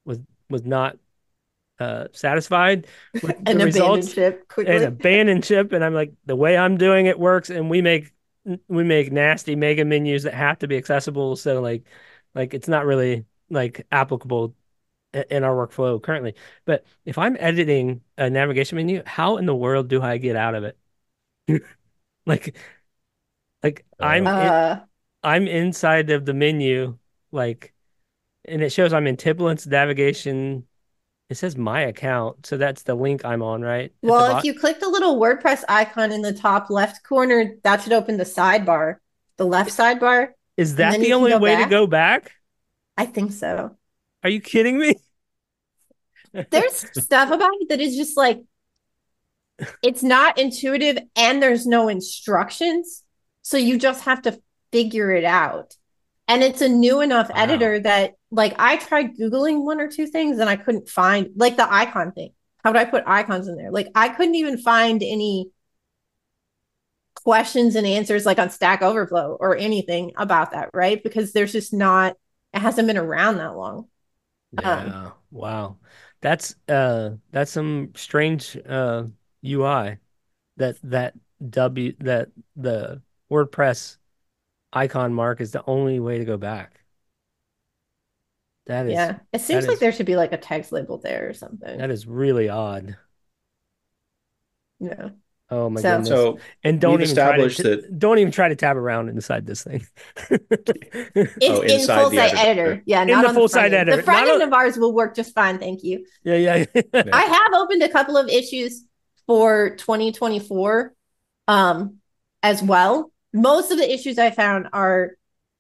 [0.05, 0.97] was was not
[1.79, 4.67] uh, satisfied with and the results quickly.
[4.67, 8.13] and abandon ship and i'm like the way i'm doing it works and we make
[8.67, 11.35] we make nasty mega menus that have to be accessible.
[11.35, 11.83] So like,
[12.35, 14.55] like it's not really like applicable
[15.13, 16.36] in our workflow currently.
[16.65, 20.56] But if I'm editing a navigation menu, how in the world do I get out
[20.56, 20.78] of it?
[22.26, 22.58] like,
[23.62, 24.73] like I'm uh...
[24.73, 24.82] in,
[25.23, 26.97] I'm inside of the menu,
[27.32, 27.73] like,
[28.45, 30.65] and it shows I'm in Tiplint's navigation
[31.34, 33.91] it says my account, so that's the link I'm on, right?
[34.04, 37.93] well, if you click the little WordPress icon in the top left corner, that should
[37.93, 38.97] open the sidebar,
[39.38, 40.30] the left sidebar.
[40.58, 41.63] Is that the only way back.
[41.63, 42.34] to go back?
[42.97, 43.76] I think so.
[44.23, 44.95] Are you kidding me?
[46.49, 48.41] There's stuff about it that is just like
[49.83, 53.03] it's not intuitive and there's no instructions.
[53.43, 55.75] So you just have to figure it out.
[56.27, 57.36] And it's a new enough wow.
[57.38, 61.57] editor that like I tried Googling one or two things and I couldn't find like
[61.57, 62.31] the icon thing.
[62.63, 63.71] How would I put icons in there?
[63.71, 65.51] Like I couldn't even find any
[67.15, 71.03] questions and answers like on Stack Overflow or anything about that, right?
[71.03, 72.15] Because there's just not
[72.53, 73.88] it hasn't been around that long.
[74.61, 74.93] Yeah.
[74.95, 75.77] Um, wow.
[76.21, 79.05] That's uh that's some strange uh
[79.41, 79.99] UI
[80.57, 81.15] that that
[81.49, 83.97] W that the WordPress
[84.73, 86.81] icon mark is the only way to go back.
[88.65, 89.19] That is yeah.
[89.31, 91.77] It seems like is, there should be like a text label there or something.
[91.77, 92.97] That is really odd.
[94.79, 95.11] Yeah.
[95.55, 96.09] Oh my so, goodness!
[96.09, 97.99] So and don't even try to, that...
[97.99, 99.85] don't even try to tab around inside this thing.
[100.31, 102.39] it's oh, in full site editor.
[102.39, 102.83] editor.
[102.87, 103.97] Yeah, not in the full site editor.
[103.97, 105.59] The front end of ours will work just fine.
[105.59, 106.07] Thank you.
[106.23, 106.65] Yeah, yeah.
[106.73, 107.03] yeah.
[107.13, 108.83] I have opened a couple of issues
[109.27, 110.93] for 2024,
[111.47, 111.97] um,
[112.41, 113.11] as well.
[113.31, 115.11] Most of the issues I found are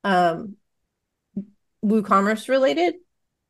[0.03, 0.55] um
[1.85, 2.95] WooCommerce related.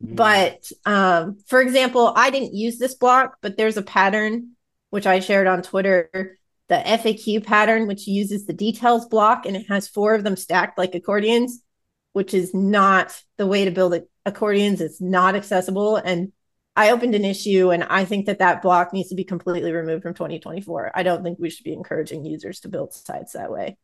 [0.04, 0.16] Mm.
[0.18, 4.56] But um, for example, I didn't use this block, but there's a pattern
[4.94, 9.66] which I shared on Twitter, the FAQ pattern, which uses the details block and it
[9.68, 11.64] has four of them stacked like accordions,
[12.12, 14.82] which is not the way to build accordions.
[14.82, 15.96] It's not accessible.
[15.96, 16.32] And
[16.76, 20.04] I opened an issue and I think that that block needs to be completely removed
[20.04, 20.92] from 2024.
[20.94, 23.78] I don't think we should be encouraging users to build sites that way.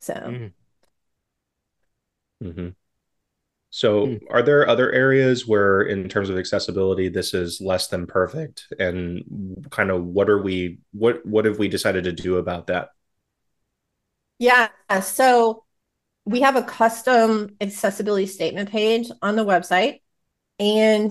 [0.00, 0.14] So.
[0.14, 0.52] Mm.
[2.42, 2.68] Mm-hmm.
[3.70, 4.20] So, mm.
[4.30, 8.66] are there other areas where, in terms of accessibility, this is less than perfect?
[8.78, 12.90] And kind of what are we, what, what have we decided to do about that?
[14.38, 14.68] Yeah.
[15.02, 15.64] So,
[16.24, 20.00] we have a custom accessibility statement page on the website.
[20.58, 21.10] And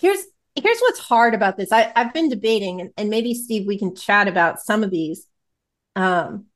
[0.00, 1.72] here's here's what's hard about this.
[1.72, 5.26] I, I've been debating, and, and maybe Steve, we can chat about some of these.
[5.94, 6.46] Um,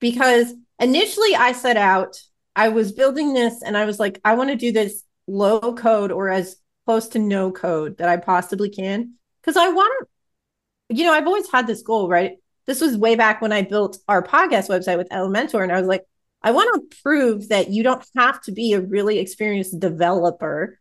[0.00, 2.20] because initially I set out
[2.58, 6.10] I was building this and I was like, I want to do this low code
[6.10, 9.14] or as close to no code that I possibly can.
[9.40, 12.32] Because I want to, you know, I've always had this goal, right?
[12.66, 15.62] This was way back when I built our podcast website with Elementor.
[15.62, 16.04] And I was like,
[16.42, 20.80] I want to prove that you don't have to be a really experienced developer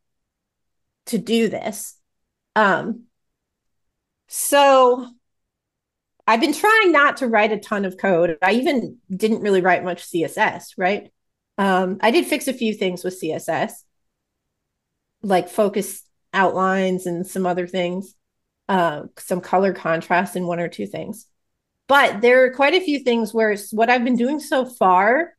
[1.06, 1.96] to do this.
[2.56, 3.04] Um,
[4.30, 5.08] so
[6.26, 8.40] I've been trying not to write a ton of code.
[8.42, 11.12] I even didn't really write much CSS, right?
[11.58, 13.72] Um, I did fix a few things with CSS,
[15.24, 18.13] like focus outlines and some other things,
[18.70, 21.26] uh, some color contrast and one or two things.
[21.88, 25.34] But there are quite a few things where what I've been doing so far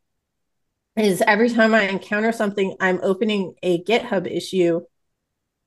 [0.96, 4.80] is every time I encounter something, I'm opening a GitHub issue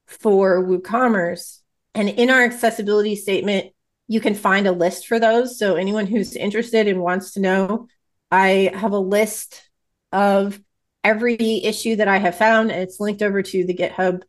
[0.07, 1.59] for WooCommerce.
[1.93, 3.71] And in our accessibility statement,
[4.07, 5.57] you can find a list for those.
[5.57, 7.87] So anyone who's interested and wants to know,
[8.29, 9.69] I have a list
[10.11, 10.59] of
[11.03, 14.23] every issue that I have found, and it's linked over to the GitHub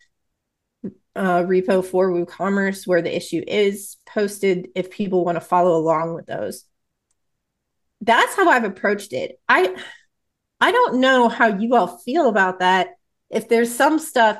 [1.15, 6.15] uh, repo for WooCommerce where the issue is posted if people want to follow along
[6.15, 6.65] with those.
[8.01, 9.39] That's how I've approached it.
[9.49, 9.77] I
[10.61, 12.91] I don't know how you all feel about that.
[13.31, 14.39] If there's some stuff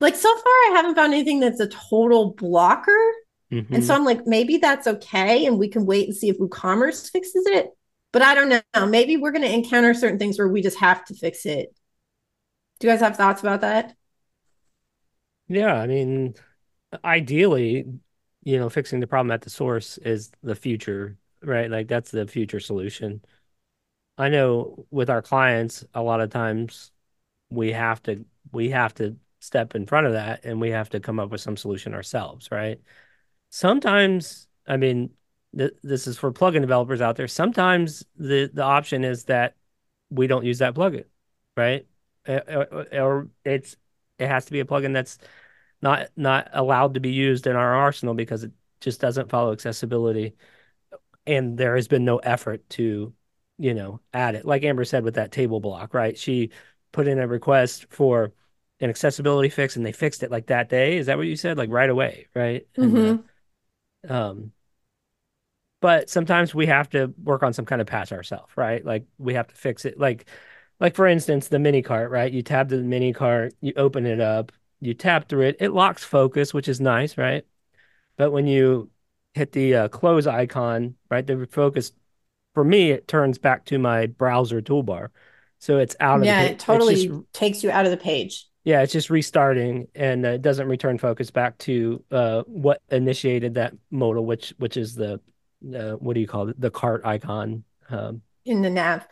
[0.00, 3.12] like so far I haven't found anything that's a total blocker.
[3.52, 3.74] Mm-hmm.
[3.74, 5.46] And so I'm like, maybe that's okay.
[5.46, 7.70] And we can wait and see if WooCommerce fixes it.
[8.12, 8.86] But I don't know.
[8.86, 11.74] Maybe we're going to encounter certain things where we just have to fix it.
[12.78, 13.94] Do you guys have thoughts about that?
[15.48, 15.74] Yeah.
[15.74, 16.34] I mean,
[17.04, 17.84] ideally,
[18.44, 21.70] you know, fixing the problem at the source is the future, right?
[21.70, 23.22] Like that's the future solution.
[24.18, 26.92] I know with our clients, a lot of times
[27.50, 31.00] we have to we have to step in front of that and we have to
[31.00, 32.80] come up with some solution ourselves, right?
[33.50, 35.10] Sometimes, I mean,
[35.56, 37.28] th- this is for plugin developers out there.
[37.28, 39.56] Sometimes the the option is that
[40.10, 41.04] we don't use that plugin,
[41.56, 41.86] right?
[42.28, 43.76] Or, or it's
[44.18, 45.18] it has to be a plugin that's
[45.82, 50.34] not not allowed to be used in our arsenal because it just doesn't follow accessibility,
[51.26, 53.12] and there has been no effort to,
[53.58, 54.44] you know, add it.
[54.44, 56.18] Like Amber said with that table block, right?
[56.18, 56.50] She
[56.92, 58.32] put in a request for
[58.80, 60.96] an accessibility fix and they fixed it like that day.
[60.96, 61.58] Is that what you said?
[61.58, 62.66] Like right away, right?
[62.76, 62.96] Mm-hmm.
[62.96, 63.24] And,
[64.08, 64.52] uh, um,
[65.80, 68.84] but sometimes we have to work on some kind of patch ourselves, right?
[68.84, 69.98] Like we have to fix it.
[69.98, 70.26] Like,
[70.78, 72.30] like for instance, the mini cart, right?
[72.30, 76.04] You tab the mini cart, you open it up, you tap through it, it locks
[76.04, 77.44] focus, which is nice, right?
[78.16, 78.90] But when you
[79.34, 81.92] hit the uh, close icon, right, the focus
[82.54, 85.08] for me, it turns back to my browser toolbar.
[85.58, 88.46] So it's out of yeah, it totally just, takes you out of the page.
[88.64, 93.54] Yeah, it's just restarting and uh, it doesn't return focus back to uh, what initiated
[93.54, 95.20] that modal, which which is the
[95.74, 96.60] uh, what do you call it?
[96.60, 99.06] The cart icon um, in the nav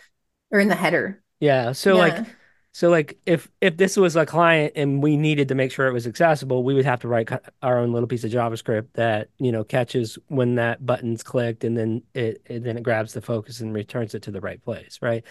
[0.51, 1.23] or in the header.
[1.41, 1.73] Yeah.
[1.73, 2.01] So yeah.
[2.01, 2.27] like,
[2.73, 5.93] so like if if this was a client and we needed to make sure it
[5.93, 7.29] was accessible, we would have to write
[7.63, 11.77] our own little piece of JavaScript that you know catches when that button's clicked and
[11.77, 14.99] then it, it then it grabs the focus and returns it to the right place,
[15.03, 15.25] right?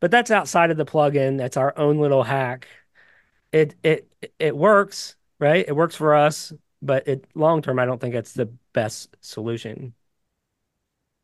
[0.00, 1.38] But that's outside of the plugin.
[1.38, 2.66] That's our own little hack.
[3.52, 5.64] It it it works, right?
[5.66, 6.52] It works for us,
[6.82, 9.94] but it long term, I don't think it's the best solution.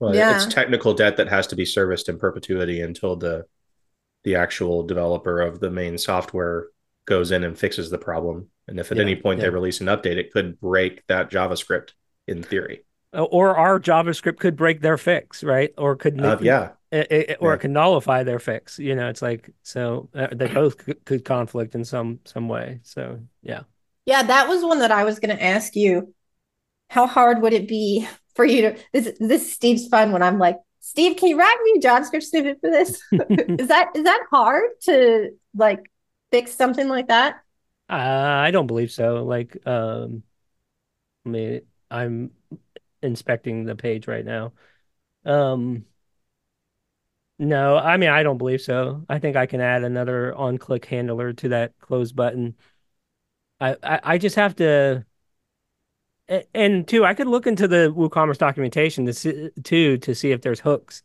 [0.04, 0.36] Well, yeah.
[0.36, 3.46] it's technical debt that has to be serviced in perpetuity until the
[4.24, 6.68] the actual developer of the main software
[7.06, 8.48] goes in and fixes the problem.
[8.66, 9.46] And if at yeah, any point yeah.
[9.46, 11.90] they release an update, it could break that JavaScript
[12.26, 12.84] in theory.
[13.12, 15.72] Or our JavaScript could break their fix, right?
[15.78, 17.54] Or could uh, yeah, it, it, or yeah.
[17.54, 18.78] it can nullify their fix.
[18.78, 22.80] You know, it's like so uh, they both could, could conflict in some some way.
[22.82, 23.62] So yeah,
[24.04, 26.12] yeah, that was one that I was going to ask you.
[26.90, 30.58] How hard would it be for you to this this Steve's fun when I'm like,
[30.80, 33.02] Steve, can you write me a JavaScript snippet for this?
[33.58, 35.90] is that is that hard to like
[36.30, 37.36] fix something like that?
[37.88, 39.24] Uh, I don't believe so.
[39.24, 40.22] Like, um,
[41.24, 42.30] I mean, I'm
[43.02, 44.52] inspecting the page right now.
[45.24, 45.84] Um,
[47.38, 49.04] no, I mean, I don't believe so.
[49.08, 52.54] I think I can add another on-click handler to that close button.
[53.60, 55.04] I, I, I just have to
[56.28, 60.40] and two, I could look into the WooCommerce documentation to see, too to see if
[60.42, 61.02] there's hooks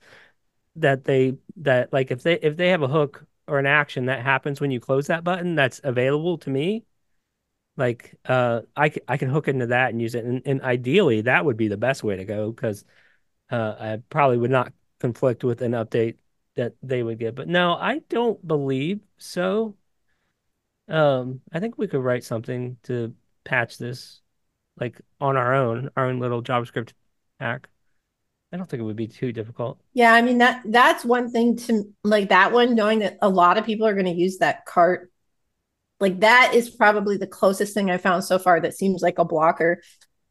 [0.76, 4.22] that they that like if they if they have a hook or an action that
[4.24, 6.86] happens when you close that button that's available to me,
[7.78, 11.46] like uh, I I can hook into that and use it, and, and ideally that
[11.46, 12.86] would be the best way to go because
[13.52, 16.18] uh, I probably would not conflict with an update
[16.56, 17.36] that they would get.
[17.36, 19.76] But no, I don't believe so.
[20.88, 23.14] Um, I think we could write something to
[23.44, 24.22] patch this
[24.80, 26.94] like on our own, our own little JavaScript
[27.40, 27.68] hack.
[28.52, 29.80] I don't think it would be too difficult.
[29.94, 33.58] Yeah, I mean that that's one thing to like that one knowing that a lot
[33.58, 35.12] of people are going to use that cart.
[36.00, 39.26] Like that is probably the closest thing I found so far that seems like a
[39.26, 39.82] blocker.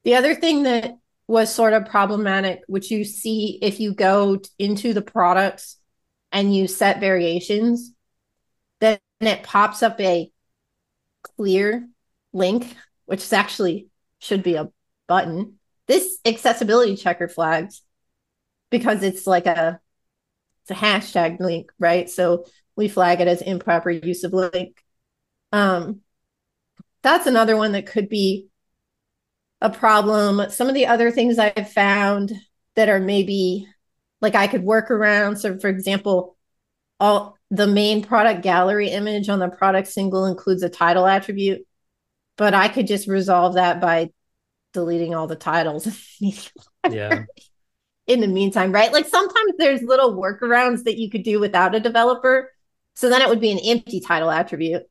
[0.05, 0.94] The other thing that
[1.28, 5.76] was sort of problematic, which you see if you go into the products
[6.32, 7.92] and you set variations,
[8.80, 10.32] then it pops up a
[11.22, 11.86] clear
[12.32, 12.74] link,
[13.07, 13.88] which is actually
[14.19, 14.71] should be a
[15.07, 15.59] button.
[15.87, 17.83] This accessibility checker flags
[18.71, 19.81] because it's like a
[20.62, 22.11] it's a hashtag link, right?
[22.11, 22.45] So
[22.77, 24.83] we flag it as improper use of link.
[25.53, 26.01] Um,
[27.03, 28.49] that's another one that could be
[29.61, 30.51] a problem.
[30.51, 32.33] Some of the other things I've found
[32.77, 33.66] that are maybe
[34.21, 35.37] like I could work around.
[35.37, 36.37] So, for example,
[37.01, 41.66] all the main product gallery image on the product single includes a title attribute,
[42.39, 44.11] but I could just resolve that by
[44.72, 45.86] deleting all the titles.
[46.89, 47.24] yeah.
[48.07, 48.91] In the meantime, right?
[48.91, 52.51] Like sometimes there's little workarounds that you could do without a developer.
[52.95, 54.84] So then it would be an empty title attribute.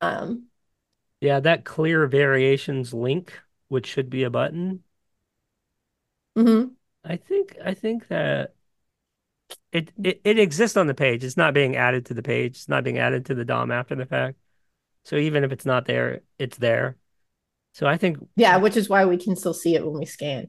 [0.00, 0.46] Um,
[1.20, 4.84] yeah, that clear variations link, which should be a button.
[6.36, 6.68] Mm-hmm.
[7.04, 8.54] I think I think that
[9.72, 11.24] it, it it exists on the page.
[11.24, 12.56] It's not being added to the page.
[12.56, 14.36] It's not being added to the DOM after the fact.
[15.04, 16.96] So even if it's not there, it's there.
[17.74, 20.48] So I think yeah, which is why we can still see it when we scan.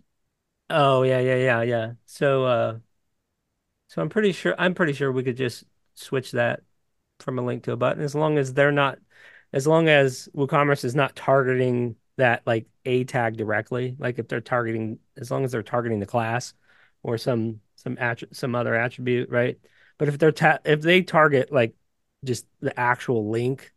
[0.70, 1.94] Oh yeah, yeah, yeah, yeah.
[2.06, 2.80] So uh
[3.88, 5.64] so I'm pretty sure I'm pretty sure we could just
[5.96, 6.62] switch that
[7.22, 9.00] from a link to a button as long as they're not
[9.54, 14.42] as long as WooCommerce is not targeting that like a tag directly, like if they're
[14.42, 16.56] targeting as long as they're targeting the class
[17.04, 19.60] or some some attri- some other attribute, right?
[20.00, 21.76] But if they're ta- if they target like
[22.26, 23.74] just the actual link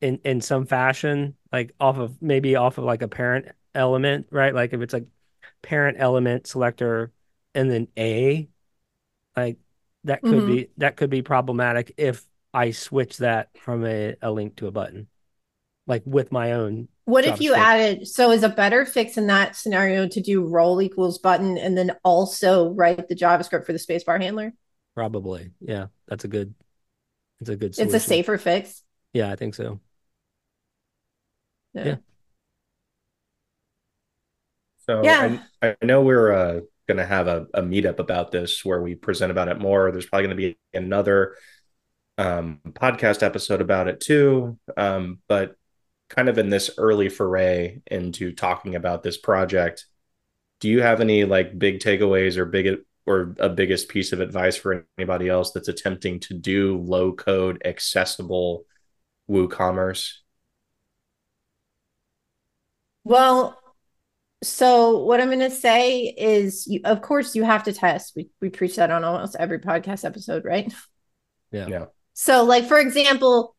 [0.00, 4.54] in in some fashion, like off of maybe off of like a parent element, right?
[4.54, 5.06] Like if it's like
[5.62, 7.12] parent element selector
[7.54, 8.48] and then a,
[9.36, 9.58] like
[10.04, 10.46] that could Mhm.
[10.46, 14.72] be that could be problematic if I switch that from a, a link to a
[14.72, 15.08] button,
[15.86, 16.88] like with my own.
[17.06, 20.80] What if you added so is a better fix in that scenario to do role
[20.82, 24.52] equals button and then also write the JavaScript for the spacebar handler?
[24.94, 26.54] Probably, yeah, that's a good.
[27.40, 27.76] It's a good.
[27.76, 28.82] It's a safer fix.
[29.12, 29.80] Yeah, I think so.
[31.78, 31.84] Yeah.
[31.84, 31.96] Yeah.
[34.86, 35.38] So Yeah.
[35.62, 38.94] I, I know we're uh, going to have a, a meetup about this where we
[38.94, 39.92] present about it more.
[39.92, 41.36] There's probably going to be another
[42.16, 44.58] um, podcast episode about it too.
[44.76, 45.56] Um, but
[46.08, 49.86] kind of in this early foray into talking about this project,
[50.60, 54.56] do you have any like big takeaways or big or a biggest piece of advice
[54.56, 58.64] for anybody else that's attempting to do low code accessible
[59.30, 60.14] WooCommerce?
[63.08, 63.58] Well,
[64.42, 68.14] so what I'm going to say is, you, of course, you have to test.
[68.16, 70.72] We we preach that on almost every podcast episode, right?
[71.50, 71.66] Yeah.
[71.68, 71.86] Yeah.
[72.14, 73.56] So, like for example,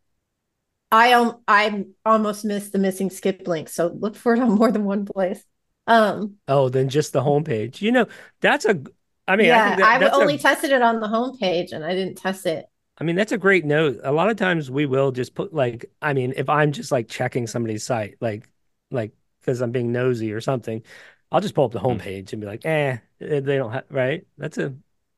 [0.91, 4.72] I um I almost missed the missing skip link, so look for it on more
[4.72, 5.43] than one place.
[5.88, 7.82] Um, Oh, then just the homepage.
[7.82, 8.08] You know,
[8.41, 8.82] that's a.
[9.28, 11.72] I mean, I yeah, think that, I that's only a, tested it on the homepage,
[11.72, 12.66] and I didn't test it.
[12.97, 14.00] I mean, that's a great note.
[14.04, 17.08] A lot of times we will just put like, I mean, if I'm just like
[17.08, 18.50] checking somebody's site, like,
[18.91, 20.84] like because I'm being nosy or something,
[21.32, 22.00] I'll just pull up the Hmm.
[22.00, 24.26] homepage and be like, eh, they don't have right.
[24.38, 24.76] That's a,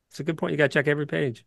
[0.09, 0.51] it's a good point.
[0.51, 1.45] You got to check every page.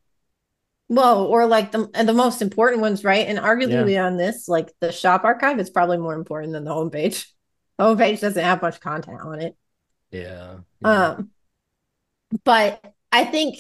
[0.89, 3.27] Well, or like the and the most important ones, right?
[3.27, 7.27] And arguably on this, like the shop archive is probably more important than the homepage.
[7.79, 9.57] The homepage doesn't have much content on it.
[10.11, 10.61] Yeah.
[10.83, 11.31] Um,
[12.45, 13.59] but I think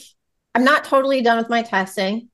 [0.54, 2.28] I'm not totally done with my testing.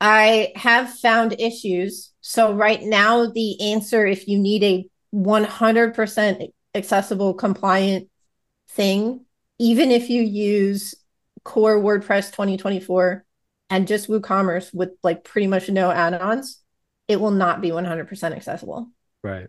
[0.00, 2.12] I have found issues.
[2.20, 8.08] So right now, the answer, if you need a 100% accessible, compliant
[8.70, 9.24] thing,
[9.58, 10.94] even if you use
[11.44, 13.24] core WordPress 2024
[13.70, 16.60] and just WooCommerce with like pretty much no add-ons,
[17.08, 18.88] it will not be 100% accessible
[19.22, 19.48] right.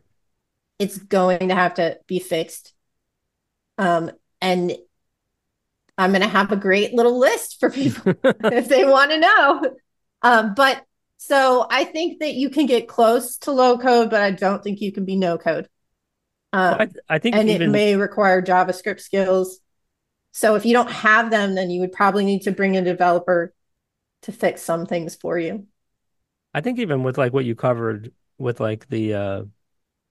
[0.79, 2.73] it's going to have to be fixed.
[3.77, 4.75] Um, and
[5.97, 9.75] I'm going to have a great little list for people if they want to know.
[10.23, 10.83] Um, but
[11.23, 14.81] so I think that you can get close to low code, but I don't think
[14.81, 15.69] you can be no code.
[16.51, 19.59] Um, I, I think and even it may require JavaScript skills.
[20.31, 23.53] So if you don't have them, then you would probably need to bring a developer
[24.23, 25.67] to fix some things for you.
[26.55, 29.43] I think even with like what you covered with like the uh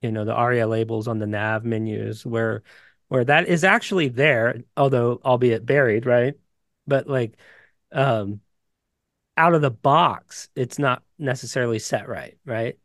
[0.00, 2.62] you know the ARIA labels on the nav menus where
[3.08, 6.34] where that is actually there, although albeit buried, right?
[6.86, 7.36] But like
[7.90, 8.42] um
[9.36, 12.78] out of the box, it's not necessarily set right, right?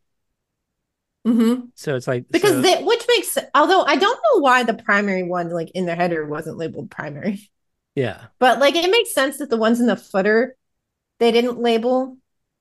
[1.28, 1.68] Mm-hmm.
[1.76, 5.24] So it's like Because so- they, which makes although I don't know why the primary
[5.24, 7.50] one like in their header wasn't labeled primary.
[7.96, 10.56] yeah, But like it makes sense that the ones in the footer
[11.20, 12.18] they didn't label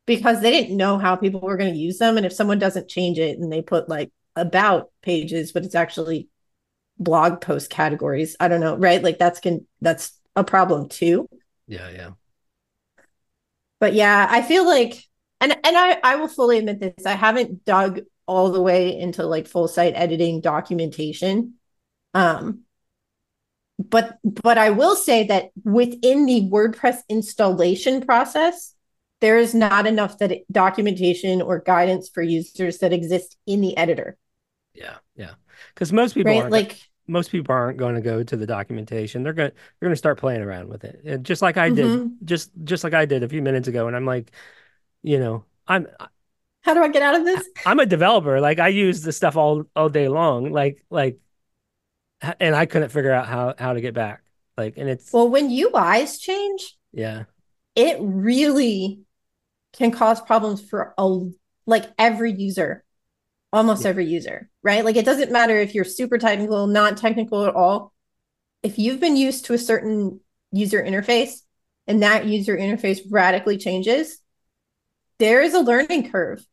[0.07, 2.16] because they didn't know how people were going to use them.
[2.16, 6.28] And if someone doesn't change it and they put like about pages, but it's actually
[6.99, 9.03] blog post categories, I don't know, right?
[9.03, 11.28] Like that's can that's a problem too.
[11.66, 12.11] yeah, yeah.
[13.85, 15.05] But yeah, I feel like
[15.43, 17.05] and and I I will fully admit this.
[17.05, 21.57] I haven't dug all the way into like full site editing documentation.
[22.14, 22.61] Um
[23.78, 28.74] but but I will say that within the WordPress installation process,
[29.20, 34.16] there is not enough that documentation or guidance for users that exist in the editor.
[34.72, 35.32] Yeah, yeah.
[35.74, 36.51] Because most people right?
[36.51, 39.22] like most people aren't going to go to the documentation.
[39.22, 41.86] They're going they're going to start playing around with it, and just like I did,
[41.86, 42.16] Mhm.
[42.24, 43.86] just just like I did a few minutes ago.
[43.86, 44.32] And I'm like,
[45.02, 45.86] you know, I'm
[46.62, 47.46] how do I get out of this?
[47.66, 48.40] I'm a developer.
[48.40, 50.50] Like I use this stuff all all day long.
[50.52, 51.18] Like like,
[52.40, 54.22] and I couldn't figure out how how to get back.
[54.57, 57.24] Like, and it's Well, when UIs change, yeah,
[57.74, 59.00] it really
[59.72, 61.20] can cause problems for a
[61.66, 62.84] like every user
[63.55, 63.90] almost Yeah.
[63.90, 67.94] every user right like it doesn't matter if you're super technical not technical at all
[68.62, 70.20] if you've been used to a certain
[70.52, 71.42] user interface
[71.86, 74.20] and that user interface radically changes
[75.18, 76.44] there is a learning curve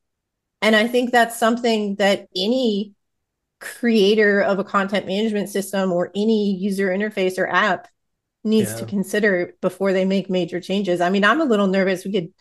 [0.61, 2.93] and i think that's something that any
[3.59, 7.87] creator of a content management system or any user interface or app
[8.43, 8.79] needs Yeah.
[8.79, 12.33] to consider before they make major changes i mean i'm a little nervous we could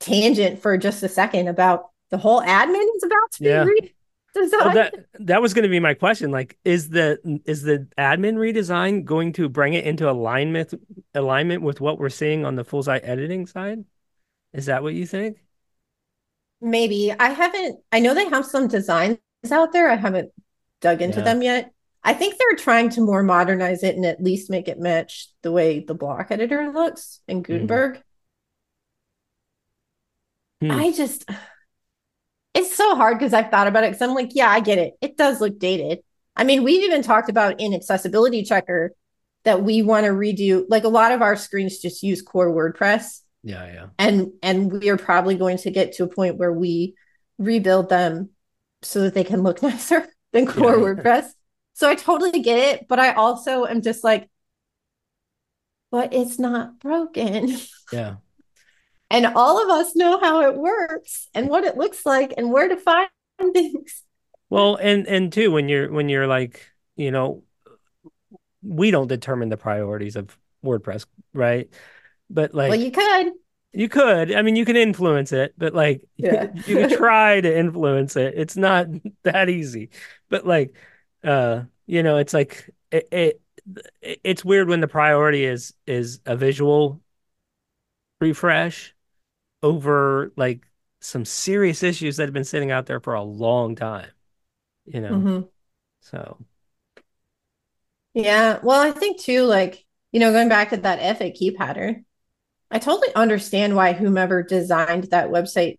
[0.00, 3.64] tangent for just a second about the whole admin is about to be Yeah.
[3.64, 4.50] redesigned.
[4.52, 6.30] well, that that was going to be my question.
[6.30, 10.72] Like, is the is the admin redesign going to bring it into alignment
[11.14, 13.84] alignment with what we're seeing on the full site editing side?
[14.52, 15.42] Is that what you think?
[16.60, 17.80] Maybe I haven't.
[17.90, 19.18] I know they have some designs
[19.50, 19.90] out there.
[19.90, 20.30] I haven't
[20.80, 21.24] dug into Yeah.
[21.24, 21.72] them yet.
[22.04, 25.52] I think they're trying to more modernize it and at least make it match the
[25.52, 28.02] way the block editor looks in Gutenberg.
[30.60, 30.70] Hmm.
[30.70, 31.28] I just,
[32.54, 34.94] it's so hard because I've thought about it because I'm like, yeah, I get it.
[35.00, 36.00] It does look dated.
[36.36, 38.92] I mean, we've even talked about in Accessibility Checker
[39.44, 43.20] that we want to redo, like a lot of our screens just use core WordPress.
[43.42, 43.86] Yeah, yeah.
[43.98, 46.94] and and we are probably going to get to a point where we
[47.38, 48.30] rebuild them
[48.82, 50.78] so that they can look nicer than core Yeah.
[50.78, 51.26] WordPress.
[51.74, 54.28] So I totally get it, but I also am just like,
[55.90, 57.56] but it's not broken.
[57.92, 58.16] Yeah.
[59.12, 62.68] And all of us know how it works and what it looks like and where
[62.68, 63.08] to find
[63.52, 64.02] things.
[64.48, 67.44] Well, and and too when you're when you're like, you know,
[68.62, 71.68] we don't determine the priorities of WordPress, right?
[72.30, 73.32] But like well, you could.
[73.72, 76.48] you could, I mean, you can influence it, but like Yeah.
[76.66, 78.34] you can try to influence it.
[78.36, 78.86] It's not
[79.24, 79.90] that easy.
[80.28, 80.74] But like
[81.22, 83.40] uh, you know, it's like it, it
[84.00, 87.00] it's weird when the priority is is a visual
[88.20, 88.94] refresh
[89.62, 90.66] over like
[91.00, 94.10] some serious issues that have been sitting out there for a long time.
[94.86, 95.14] You know.
[95.14, 95.48] Mhm.
[96.00, 96.38] So
[98.14, 98.58] Yeah.
[98.62, 102.04] Well, I think too, like, you know, going back to that FAQ pattern,
[102.70, 105.78] I totally understand why whomever designed that website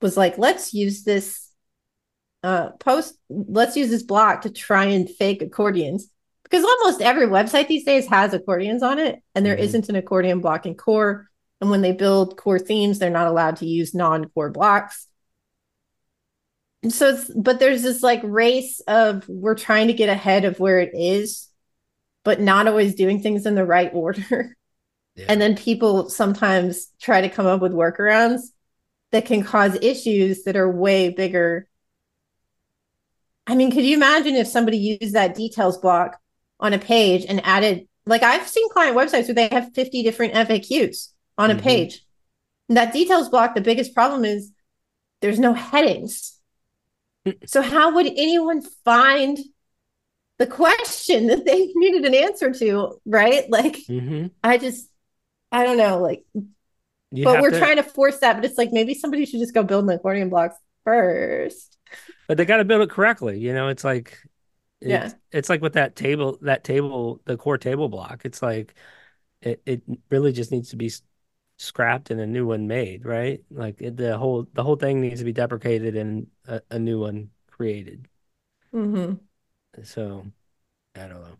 [0.00, 1.44] was like, let's use this
[2.44, 6.08] uh post, let's use this block to try and fake accordions.
[6.44, 9.60] Because almost every website these days has accordions on it, and there Mhm.
[9.60, 11.28] not an accordion block in core.
[11.60, 15.06] And when they build core themes, they're not allowed to use non-core blocks.
[16.82, 20.60] And so it's but there's this like race of we're trying to get ahead of
[20.60, 21.48] where it is,
[22.24, 24.54] but not always doing things in the right order.
[25.26, 28.42] And then people sometimes try to come up with workarounds
[29.10, 31.68] that can cause issues that are way bigger.
[33.46, 36.20] I mean, could you imagine if somebody used that details block
[36.60, 40.34] on a page and added, like I've seen client websites where they have 50 different
[40.34, 41.62] FAQs on a Mhm.
[41.62, 42.04] page.
[42.68, 44.52] And that details block, the biggest problem is
[45.22, 46.34] there's no headings.
[47.46, 49.38] so how would anyone find
[50.38, 53.48] the question that they needed an answer to, right?
[53.50, 54.30] Like Mhm.
[54.42, 54.88] I just
[55.52, 56.24] I don't know, like
[57.10, 59.54] You but we're to- trying to force that, but it's like maybe somebody should just
[59.54, 61.76] go build an accordion blocks first.
[62.28, 63.38] but they got to build it correctly.
[63.38, 64.18] You know, it's like,
[64.82, 65.10] it's, Yeah.
[65.32, 68.26] it's like with that table, that table, the core table block.
[68.26, 68.74] It's like,
[69.40, 70.90] it, it really just needs to be
[71.58, 73.42] scrapped and a new one made, right?
[73.50, 77.30] Like the whole, the whole thing needs to be deprecated and a, a new one
[77.50, 78.08] created.
[78.74, 79.14] Mm-hmm.
[79.82, 80.26] So,
[80.96, 81.36] I don't know.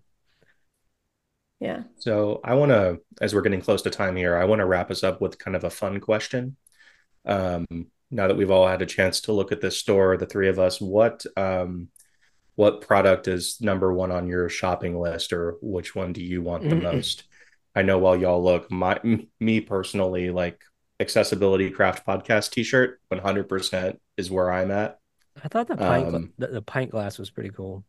[1.61, 1.83] Yeah.
[1.97, 4.91] So I want to, as we're getting close to time here, I want to wrap
[4.91, 6.57] us up with kind of a fun question.
[7.25, 7.67] Um,
[8.11, 10.59] now that we've all had a chance to look at this store, the three of
[10.59, 11.89] us, what um,
[12.55, 16.69] what product is number one on your shopping list, or which one do you want
[16.69, 16.83] the Mhm.
[16.83, 17.25] most?
[17.75, 20.61] I know while y'all look, my m- me personally, like
[21.01, 24.99] accessibility craft podcast T-shirt, one hundred percent is where I'm at.
[25.43, 27.85] I thought the pint, gla- Um, the, the pint glass was pretty cool.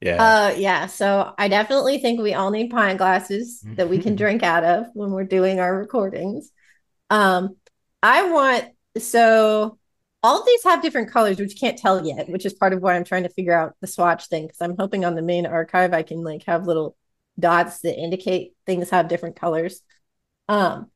[0.00, 4.16] Yeah, Uh yeah, so I definitely think we all need pint glasses that we can
[4.16, 6.50] drink out of when we're doing our recordings.
[7.10, 7.56] Um,
[8.02, 8.66] I want
[8.98, 9.78] so
[10.24, 12.82] all of these have different colors, which you can't tell yet, which is part of
[12.82, 14.48] why I'm trying to figure out the swatch thing.
[14.48, 16.97] Because I'm hoping on the main archive I can like have little
[17.38, 19.80] dots that indicate things have different colors.
[20.48, 20.90] Um,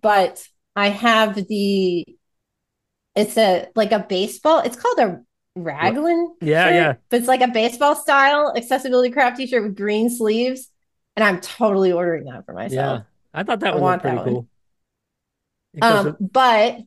[0.00, 2.06] but I have the
[3.14, 4.60] it's a like a baseball.
[4.60, 5.20] It's called a
[5.54, 6.34] raglan.
[6.40, 6.94] Yeah, shirt, yeah.
[7.10, 10.70] But it's like a baseball style accessibility craft t-shirt with green sleeves,
[11.16, 13.00] and I'm totally ordering that for myself.
[13.00, 13.04] Yeah.
[13.34, 14.34] I thought that I one looked pretty that one.
[14.34, 14.48] cool.
[15.80, 16.78] Um, with- but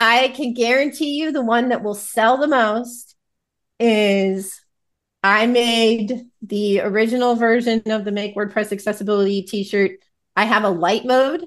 [0.00, 3.16] I can guarantee you the one that will sell the most
[3.80, 4.60] is
[5.22, 9.92] I made the original version of the Make WordPress Accessibility t-shirt.
[10.36, 11.46] I have a light mode,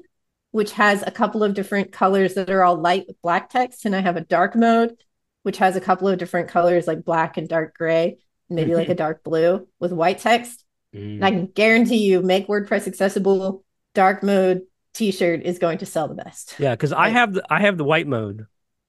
[0.51, 3.95] which has a couple of different colors that are all light with black text, and
[3.95, 4.95] I have a dark mode,
[5.43, 8.17] which has a couple of different colors like black and dark gray,
[8.49, 10.65] maybe like a dark blue with white text.
[10.93, 11.15] Mm.
[11.15, 13.63] And I can guarantee you, Make WordPress Accessible
[13.93, 14.63] dark mode
[14.93, 16.55] t-shirt is going to sell the best.
[16.59, 18.45] Yeah, because I have the I have the white mode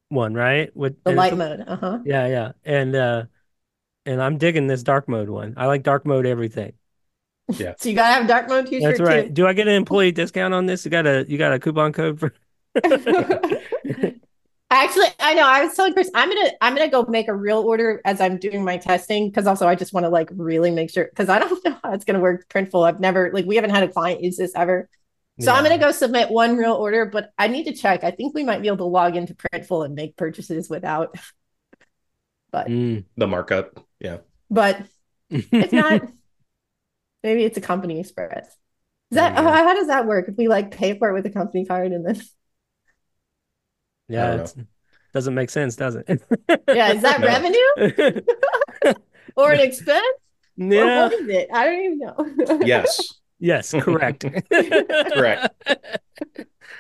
[0.09, 0.75] one, right?
[0.77, 1.99] With The light mode, uh huh.
[2.05, 2.53] Yeah, yeah.
[2.65, 3.25] And uh
[4.07, 5.55] and I'm digging this dark mode one.
[5.57, 6.73] I like dark mode everything.
[7.57, 7.75] Yeah.
[7.79, 9.27] So you gotta have dark mode t-shirt That's right.
[9.27, 9.33] too.
[9.33, 10.85] Do I get an employee discount on this?
[10.85, 12.33] You got a you got a coupon code for
[14.71, 15.47] Actually, I know.
[15.47, 18.39] I was telling Chris, I'm gonna I'm gonna go make a real order as I'm
[18.39, 21.39] doing my testing because also I just want to like really make sure because I
[21.39, 22.87] don't know how it's gonna work Printful.
[22.87, 24.89] I've never like we haven't had a client use this ever.
[25.41, 28.05] So I'm gonna go submit one real order, but I need to check.
[28.05, 31.17] I think we might be able to log into Printful and make purchases without.
[32.51, 33.05] But Mm.
[33.17, 33.85] The markup.
[34.03, 34.19] Yeah.
[34.51, 34.83] but
[35.31, 36.03] it's not,
[37.23, 38.47] maybe it's a company express.
[39.11, 40.29] Is that There you oh, how does that work?
[40.29, 42.21] If we like pay for it with a company card and then
[44.09, 44.67] yeah, don't
[45.13, 46.07] doesn't make sense, does it?
[46.69, 47.27] yeah, is that No.
[47.27, 48.95] revenue
[49.37, 50.03] or an expense?
[50.59, 51.03] Or yeah.
[51.03, 51.49] what is it?
[51.53, 52.61] I don't even know.
[52.65, 53.21] Yes.
[53.39, 54.25] Yes, correct.
[54.51, 55.49] Correct.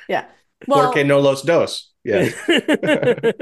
[0.08, 0.26] yeah.
[0.66, 1.92] Well, Porque no los dos.
[2.04, 2.28] Yeah.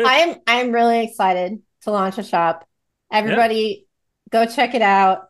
[0.04, 2.66] I'm I'm really excited to launch a shop.
[3.10, 3.86] Everybody
[4.30, 5.28] go check it out.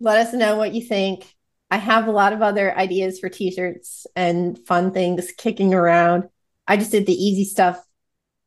[0.00, 1.24] Let us know what you think.
[1.70, 6.24] I have a lot of other ideas for t-shirts and fun things kicking around.
[6.66, 7.82] I just did the easy stuff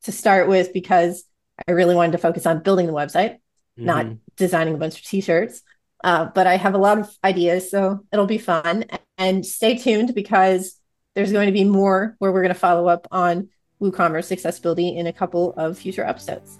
[0.03, 1.23] to start with because
[1.67, 3.37] I really wanted to focus on building the website,
[3.77, 4.19] not Mhm.
[4.37, 5.61] designing a bunch of t-shirts.
[6.03, 8.85] Uh, but I have a lot of ideas, so it'll be fun.
[9.17, 10.79] And stay tuned because
[11.15, 13.49] there's going to be more where we're going to follow up on
[13.81, 16.59] WooCommerce accessibility in a couple of future episodes.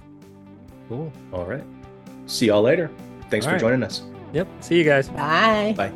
[0.89, 1.11] Cool.
[1.31, 1.63] All right.
[2.25, 2.89] See y'all later.
[3.29, 3.61] Thanks All for right.
[3.61, 4.03] joining us.
[4.33, 4.47] Yep.
[4.59, 5.09] See you guys.
[5.09, 5.73] Bye.
[5.77, 5.91] Bye.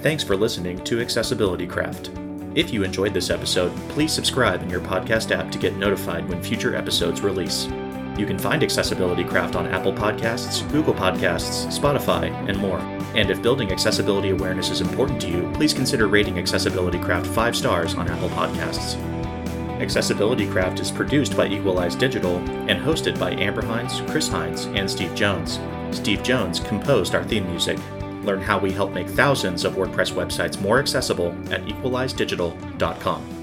[0.00, 2.10] Thanks for listening to Accessibility Craft.
[2.54, 6.42] If you enjoyed this episode, please subscribe in your podcast app to get notified when
[6.42, 7.66] future episodes release.
[8.18, 12.78] You can find Accessibility Craft on Apple Podcasts, Google Podcasts, Spotify, and more.
[13.14, 17.56] And if building accessibility awareness is important to you, please consider rating Accessibility Craft 5
[17.56, 18.96] stars on Apple Podcasts.
[19.80, 22.36] Accessibility Craft is produced by Equalize Digital
[22.68, 25.58] and hosted by Amber Hinds, Chris Hinds, and Steve Jones.
[25.90, 27.78] Steve Jones composed our theme music.
[28.22, 33.39] Learn how we help make thousands of WordPress websites more accessible at equalizedigital.com.